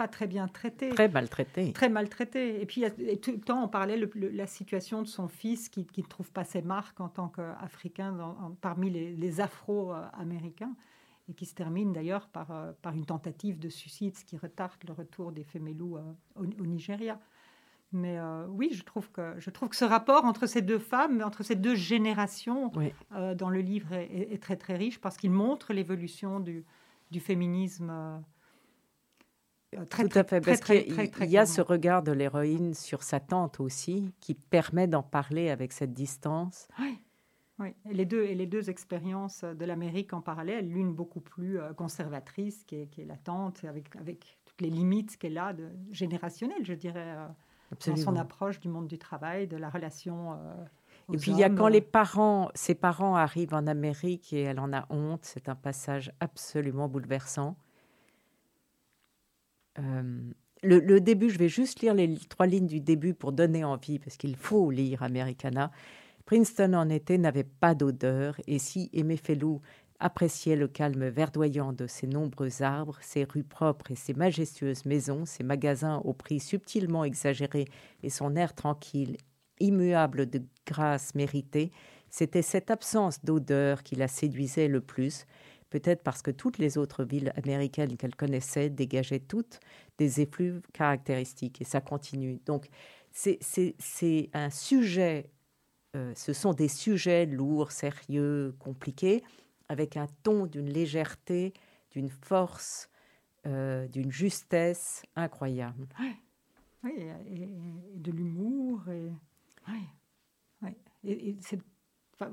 pas 0.00 0.08
très 0.08 0.26
bien 0.26 0.48
traitée 0.48 0.88
Très 0.88 1.08
maltraité. 1.08 1.72
très 1.74 1.90
maltraité. 1.90 2.62
Et 2.62 2.64
puis, 2.64 2.84
et 2.84 3.20
tout 3.20 3.32
le 3.32 3.40
temps, 3.40 3.62
on 3.64 3.68
parlait 3.68 3.98
de 4.00 4.10
la 4.32 4.46
situation 4.46 5.02
de 5.02 5.06
son 5.06 5.28
fils 5.28 5.68
qui 5.68 5.86
ne 5.98 6.02
trouve 6.08 6.30
pas 6.32 6.44
ses 6.44 6.62
marques 6.62 6.98
en 7.00 7.10
tant 7.10 7.28
qu'Africain 7.28 8.16
parmi 8.62 8.88
les, 8.88 9.14
les 9.14 9.40
Afro-Américains 9.42 10.74
et 11.28 11.34
qui 11.34 11.44
se 11.44 11.54
termine 11.54 11.92
d'ailleurs 11.92 12.28
par, 12.28 12.50
euh, 12.50 12.72
par 12.80 12.94
une 12.94 13.04
tentative 13.04 13.58
de 13.58 13.68
suicide, 13.68 14.16
ce 14.16 14.24
qui 14.24 14.38
retarde 14.38 14.72
le 14.88 14.94
retour 14.94 15.32
des 15.32 15.44
Femelou 15.44 15.98
euh, 15.98 16.00
au, 16.36 16.44
au 16.44 16.66
Nigeria. 16.66 17.20
Mais 17.92 18.18
euh, 18.18 18.46
oui, 18.48 18.70
je 18.72 18.82
trouve, 18.84 19.10
que, 19.10 19.34
je 19.38 19.50
trouve 19.50 19.68
que 19.68 19.76
ce 19.76 19.84
rapport 19.84 20.24
entre 20.24 20.46
ces 20.46 20.62
deux 20.62 20.78
femmes, 20.78 21.22
entre 21.22 21.42
ces 21.42 21.56
deux 21.56 21.74
générations 21.74 22.72
Oui. 22.74 22.92
euh, 23.14 23.34
dans 23.34 23.50
le 23.50 23.60
livre 23.60 23.92
est, 23.92 24.06
est- 24.06 24.32
est 24.32 24.42
très 24.42 24.56
très 24.56 24.76
riche 24.76 24.98
parce 24.98 25.18
qu'il 25.18 25.30
montre 25.30 25.74
l'évolution 25.74 26.40
du, 26.40 26.64
du 27.10 27.20
féminisme. 27.20 27.90
euh, 27.90 28.18
très, 29.88 30.08
Tout 30.08 30.18
à 30.18 30.24
fait, 30.24 30.40
très, 30.40 30.40
parce 30.40 30.60
qu'il 30.60 31.30
y 31.30 31.38
a 31.38 31.46
ce 31.46 31.60
regard 31.60 32.02
de 32.02 32.12
l'héroïne 32.12 32.74
sur 32.74 33.02
sa 33.02 33.20
tante 33.20 33.60
aussi, 33.60 34.12
qui 34.20 34.34
permet 34.34 34.86
d'en 34.88 35.02
parler 35.02 35.50
avec 35.50 35.72
cette 35.72 35.92
distance. 35.92 36.68
Oui, 37.60 37.74
et 37.90 37.92
les 37.92 38.06
deux, 38.06 38.24
et 38.24 38.34
les 38.34 38.46
deux 38.46 38.70
expériences 38.70 39.44
de 39.44 39.64
l'Amérique 39.66 40.12
en 40.14 40.22
parallèle, 40.22 40.68
l'une 40.68 40.94
beaucoup 40.94 41.20
plus 41.20 41.60
euh, 41.60 41.74
conservatrice, 41.74 42.64
qui 42.64 42.76
est, 42.76 42.86
qui 42.86 43.02
est 43.02 43.04
la 43.04 43.18
tante, 43.18 43.62
avec, 43.64 43.94
avec 43.96 44.38
toutes 44.46 44.60
les 44.62 44.70
limites 44.70 45.18
qu'elle 45.18 45.36
a 45.36 45.52
de, 45.52 45.68
générationnelles, 45.90 46.64
je 46.64 46.72
dirais, 46.72 47.14
euh, 47.16 47.26
dans 47.26 47.76
son 47.78 47.92
Absolument. 47.92 48.16
approche 48.20 48.60
du 48.60 48.68
monde 48.68 48.88
du 48.88 48.98
travail, 48.98 49.46
de 49.46 49.58
la 49.58 49.68
relation. 49.68 50.32
euh, 50.32 50.64
Et 51.12 51.18
puis 51.18 51.32
il 51.32 51.38
y 51.38 51.44
a 51.44 51.50
quand 51.50 51.68
les 51.68 51.82
parents, 51.82 52.50
ses 52.54 52.74
parents 52.74 53.14
arrivent 53.14 53.54
en 53.54 53.66
Amérique 53.66 54.32
et 54.32 54.40
elle 54.42 54.58
en 54.58 54.72
a 54.72 54.86
honte, 54.90 55.24
c'est 55.24 55.48
un 55.48 55.54
passage 55.54 56.12
absolument 56.20 56.88
bouleversant. 56.88 57.56
Euh, 59.80 60.02
le, 60.62 61.00
début, 61.00 61.30
je 61.30 61.38
vais 61.38 61.48
juste 61.48 61.80
lire 61.80 61.94
les 61.94 62.16
trois 62.28 62.46
lignes 62.46 62.66
du 62.66 62.80
début 62.80 63.14
pour 63.14 63.32
donner 63.32 63.64
envie, 63.64 63.98
parce 63.98 64.16
qu'il 64.16 64.36
faut 64.36 64.70
lire 64.70 65.02
Americana. 65.02 65.70
Princeton 66.26 66.74
en 66.74 66.88
été 66.90 67.18
n'avait 67.18 67.44
pas 67.44 67.74
d'odeur, 67.74 68.36
et 68.46 68.58
si 68.58 68.90
Aimé 68.92 69.16
Felou 69.16 69.60
appréciait 70.00 70.56
le 70.56 70.68
calme 70.68 71.08
verdoyant 71.08 71.72
de 71.72 71.86
ses 71.86 72.06
nombreux 72.06 72.62
arbres, 72.62 72.98
ses 73.00 73.24
rues 73.24 73.44
propres 73.44 73.90
et 73.90 73.96
ses 73.96 74.14
majestueuses 74.14 74.86
maisons, 74.86 75.26
ses 75.26 75.44
magasins 75.44 76.00
au 76.04 76.12
prix 76.12 76.40
subtilement 76.40 77.04
exagéré 77.04 77.66
et 78.02 78.10
son 78.10 78.34
air 78.36 78.54
tranquille, 78.54 79.16
immuable 79.60 80.28
de 80.28 80.42
grâce 80.66 81.14
méritée, 81.14 81.70
c'était 82.08 82.42
cette 82.42 82.70
absence 82.70 83.24
d'odeur 83.24 83.82
qui 83.82 83.94
la 83.94 84.08
séduisait 84.08 84.68
le 84.68 84.80
plus, 84.80 85.26
peut-être 85.70 86.02
parce 86.02 86.20
que 86.20 86.30
toutes 86.30 86.58
les 86.58 86.76
autres 86.76 87.04
villes 87.04 87.32
américaines 87.36 87.96
qu'elle 87.96 88.14
connaissait 88.14 88.68
dégageaient 88.68 89.20
toutes 89.20 89.60
des 89.98 90.20
effluves 90.20 90.60
caractéristiques. 90.72 91.60
Et 91.60 91.64
ça 91.64 91.80
continue. 91.80 92.40
Donc, 92.44 92.68
c'est- 93.12 93.38
un 94.34 94.50
sujet, 94.50 95.30
euh, 95.96 96.12
ce 96.14 96.32
sont 96.32 96.52
des 96.52 96.68
sujets 96.68 97.26
lourds, 97.26 97.72
sérieux, 97.72 98.54
compliqués, 98.58 99.22
avec 99.68 99.96
un 99.96 100.08
ton 100.22 100.46
d'une 100.46 100.68
légèreté, 100.68 101.54
d'une 101.92 102.10
force, 102.10 102.90
euh, 103.46 103.86
d'une 103.88 104.10
justesse 104.10 105.02
incroyable. 105.16 105.88
Oui, 106.82 106.92
et, 107.26 107.48
de 107.94 108.10
l'humour. 108.10 108.88
Et, 108.88 109.10
oui. 109.68 110.72
Et, 111.04 111.30
et 111.30 111.36
c'est, 111.40 111.58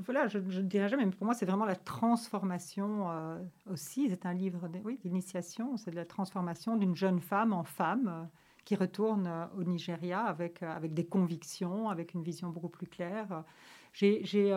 voilà, 0.05 0.27
je 0.27 0.39
dirais 0.39 0.89
jamais, 0.89 1.05
mais 1.05 1.11
pour 1.11 1.25
moi, 1.25 1.33
c'est 1.33 1.45
vraiment 1.45 1.65
la 1.65 1.75
transformation 1.75 3.09
euh, 3.09 3.37
aussi. 3.71 4.09
C'est 4.09 4.25
un 4.25 4.33
livre 4.33 4.67
d'initiation, 5.03 5.77
c'est 5.77 5.91
de 5.91 5.95
la 5.95 6.05
transformation 6.05 6.75
d'une 6.75 6.95
jeune 6.95 7.19
femme 7.19 7.53
en 7.53 7.63
femme 7.63 8.07
euh, 8.07 8.23
qui 8.65 8.75
retourne 8.75 9.27
euh, 9.27 9.45
au 9.57 9.63
Nigeria 9.63 10.21
avec, 10.21 10.61
avec 10.63 10.93
des 10.93 11.05
convictions, 11.05 11.89
avec 11.89 12.13
une 12.13 12.23
vision 12.23 12.49
beaucoup 12.49 12.69
plus 12.69 12.87
claire. 12.87 13.43
J'ai, 13.93 14.51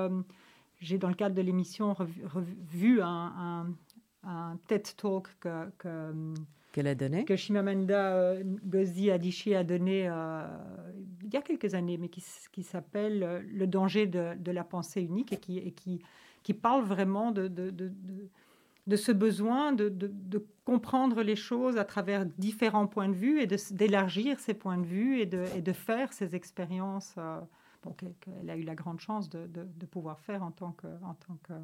dans 0.98 1.08
le 1.08 1.14
cadre 1.14 1.34
de 1.34 1.42
l'émission, 1.42 1.94
revu, 1.94 3.00
un, 3.02 3.66
TED 4.66 4.96
Talk 4.96 5.28
que 5.40 6.34
Qu'elle 6.72 6.86
a 6.86 6.94
donné. 6.94 7.24
Que 7.24 7.36
Shimamanda 7.36 8.14
euh, 8.14 8.44
Ngozi 8.44 9.10
Adichie 9.10 9.54
a 9.54 9.64
donné 9.64 10.08
euh, 10.08 10.46
il 11.24 11.34
y 11.34 11.36
a 11.36 11.42
quelques 11.42 11.74
années, 11.74 11.96
mais 11.98 12.08
qui, 12.08 12.62
s'appelle 12.62 13.22
euh, 13.22 13.40
Le 13.52 13.66
danger 13.66 14.06
de, 14.06 14.50
la 14.50 14.64
pensée 14.64 15.02
unique 15.02 15.32
et 15.32 15.36
qui, 15.36 15.72
qui, 15.72 16.00
qui 16.42 16.54
parle 16.54 16.84
vraiment 16.84 17.32
de, 17.32 17.48
de, 17.48 17.70
de, 17.70 17.92
de- 18.86 18.96
ce 18.96 19.12
besoin 19.12 19.72
de, 19.72 20.46
comprendre 20.64 21.22
les 21.22 21.36
choses 21.36 21.76
à 21.76 21.84
travers 21.84 22.24
différents 22.24 22.86
points 22.86 23.08
de 23.08 23.14
vue 23.14 23.40
et 23.40 23.48
d'élargir 23.72 24.38
ces 24.38 24.54
points 24.54 24.78
de 24.78 24.86
vue 24.86 25.20
et 25.20 25.26
de, 25.26 25.60
de 25.60 25.72
faire 25.72 26.12
ces 26.12 26.36
expériences 26.36 27.14
euh, 27.18 27.40
bon, 27.82 27.92
qu'elle 27.92 28.14
qu'elle 28.20 28.48
a 28.48 28.56
eu 28.56 28.62
la 28.62 28.76
grande 28.76 29.00
chance 29.00 29.28
de 29.28 29.86
pouvoir 29.90 30.20
faire 30.20 30.44
en 30.44 30.52
tant 30.52 30.72
que... 30.72 30.86
En 31.02 31.14
tant 31.14 31.36
que 31.42 31.54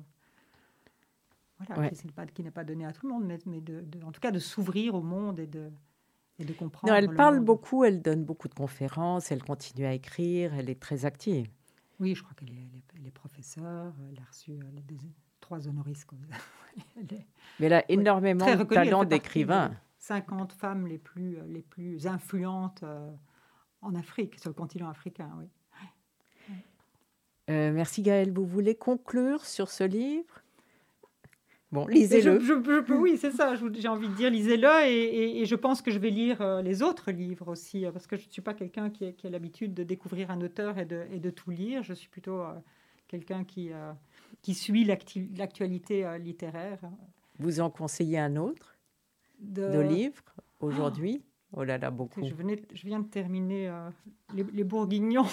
voilà, 1.59 1.83
Ouais. 1.83 1.91
qui 1.91 2.07
n'est 2.07 2.13
pas, 2.13 2.27
qui 2.27 2.43
n'est 2.43 2.51
pas 2.51 2.65
donné 2.65 2.85
à 2.87 2.93
tout 2.93 3.07
le 3.07 3.13
monde, 3.13 3.25
mais, 3.25 3.39
mais 3.47 3.61
de, 3.61 3.81
de- 3.81 4.03
en 4.05 4.13
tout 4.13 4.21
cas 4.21 4.31
de 4.31 4.39
s'ouvrir 4.39 4.95
au 4.95 5.03
monde 5.03 5.39
et 5.41 5.47
de, 5.47 5.71
et 6.39 6.45
de 6.45 6.53
comprendre. 6.53 6.93
Non, 6.93 6.99
elle 6.99 7.07
le 7.07 7.17
parle 7.17 7.37
monde. 7.37 7.45
beaucoup, 7.47 7.85
elle 7.85 8.03
donne 8.03 8.25
beaucoup 8.25 8.49
de 8.49 8.55
conférences, 8.55 9.31
elle 9.33 9.43
continue 9.43 9.87
à 9.87 9.93
écrire, 9.95 10.53
elle 10.55 10.69
est 10.71 10.81
très 10.81 11.05
active. 11.07 11.49
Oui, 11.99 12.15
je 12.15 12.23
crois 12.23 12.35
qu'elle 12.35 12.51
est, 13.07 13.11
professeure, 13.11 13.95
elle 14.11 14.19
a 14.21 14.25
reçu 14.29 14.59
trois 15.41 15.67
honoris 15.67 16.05
causa. 16.05 16.25
Mais 17.59 17.67
elle 17.67 17.73
a 17.73 17.91
énormément 17.91 18.45
très 18.45 18.57
de 18.59 18.65
talent 18.65 19.05
d'écrivain. 19.05 19.69
des 19.71 19.75
50 19.99 20.53
femmes 20.53 20.87
les 20.87 20.99
plus, 20.99 21.39
les 21.49 21.63
plus 21.63 22.07
influentes 22.07 22.83
euh, 22.83 23.11
en 23.81 23.95
Afrique, 23.95 24.39
sur 24.39 24.51
le 24.51 24.55
continent 24.55 24.91
africain, 24.91 25.31
oui. 25.39 25.47
Euh, 27.49 27.73
merci 27.73 28.03
Gaëlle. 28.03 28.33
Vous 28.33 28.45
voulez 28.45 28.75
conclure 28.75 29.45
sur 29.47 29.71
ce 29.71 29.85
livre? 29.85 30.43
Bon, 31.73 31.87
lisez-le. 31.87 32.39
je- 32.39 32.45
je- 32.45 32.47
je 32.63 32.81
peux- 32.81 32.97
oui, 32.97 33.19
c'est 33.19 33.33
ça. 33.33 33.55
J'ai 33.57 33.89
envie 33.89 34.09
de 34.09 34.15
dire, 34.15 34.31
lisez-le. 34.31 34.69
Et, 34.87 34.93
et- 35.05 35.41
et 35.43 35.47
je 35.47 35.55
pense 35.57 35.83
que 35.83 35.91
je 35.91 35.99
vais 35.99 36.11
lire 36.11 36.41
euh, 36.41 36.63
les 36.63 36.83
autres 36.83 37.11
livres 37.11 37.49
aussi, 37.49 37.85
euh, 37.85 37.91
parce 37.93 38.07
que 38.07 38.17
je 38.17 38.27
ne 38.27 38.31
suis 38.31 38.43
pas 38.43 38.55
quelqu'un 38.55 38.89
qui, 38.89 39.07
a- 39.07 39.13
qui 39.13 39.27
a 39.27 39.31
l'habitude 39.31 39.75
de 39.75 39.83
découvrir 39.83 40.31
un 40.31 40.41
auteur 40.41 40.79
et 40.79 40.85
de, 40.85 41.05
et 41.13 41.19
de 41.19 41.31
tout 41.31 41.51
lire. 41.51 41.83
Je 41.83 41.93
suis 41.93 42.09
plutôt 42.09 42.41
euh, 42.41 42.53
quelqu'un 43.09 43.43
qui, 43.45 43.73
euh, 43.73 43.93
qui 44.43 44.55
suit 44.55 44.85
l'actualité 44.85 46.07
euh, 46.07 46.19
littéraire. 46.19 46.79
Vous 47.39 47.61
en 47.61 47.69
conseillez 47.71 48.19
un 48.19 48.37
autre 48.37 48.77
De, 49.41 49.69
de 49.69 49.81
livre 49.81 50.23
aujourd'hui? 50.61 51.23
Oh 51.53 51.65
là 51.65 51.79
là, 51.79 51.91
beaucoup. 51.91 52.25
Je, 52.25 52.35
venais, 52.35 52.63
je 52.73 52.87
viens 52.87 53.01
de 53.01 53.09
terminer 53.09 53.71
les, 54.35 54.45
les 54.53 54.65
Bourguignons 54.65 55.27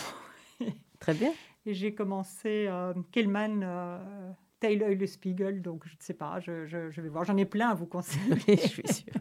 Très 0.99 1.13
bien. 1.13 1.31
et 1.65 1.73
j'ai 1.73 1.93
commencé 1.93 2.69
Kellman, 3.11 3.61
euh, 3.63 4.31
Taylor 4.63 4.91
Le 4.97 5.05
Spiegel, 5.05 5.61
donc 5.61 5.83
je 5.85 5.91
ne 5.93 5.99
sais 6.01 6.13
pas, 6.13 6.39
je, 6.39 6.65
je- 6.65 6.89
je 6.89 7.01
vais 7.01 7.09
voir. 7.09 7.25
J'en 7.25 7.35
ai 7.35 7.43
plein 7.43 7.67
à 7.71 7.73
vous 7.73 7.85
conseiller. 7.85 8.33
Je 8.47 8.55
suis 8.67 8.87
sûre. 8.87 9.13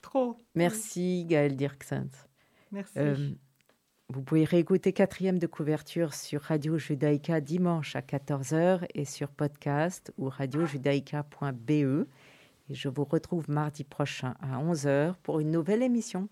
Trop. 0.00 0.38
Merci 0.54 1.26
Gaëlle 1.26 1.54
Dirksens. 1.54 2.26
Merci. 2.72 2.98
Euh, 2.98 3.14
vous 4.08 4.22
pouvez 4.22 4.44
réécouter 4.44 4.94
quatrième 4.94 5.38
de 5.38 5.46
couverture 5.46 6.14
sur 6.14 6.40
Radio 6.40 6.78
Judaïka 6.78 7.42
dimanche 7.42 7.94
à 7.94 8.00
14h 8.00 8.86
et 8.94 9.04
sur 9.04 9.28
podcast 9.28 10.12
ou 10.16 10.30
radiojudaïka.be. 10.30 11.70
Et 11.70 12.74
je 12.74 12.88
vous 12.88 13.04
retrouve 13.04 13.50
mardi 13.50 13.84
prochain 13.84 14.34
à 14.40 14.62
11h 14.64 15.14
pour 15.22 15.40
une 15.40 15.50
nouvelle 15.50 15.82
émission. 15.82 16.30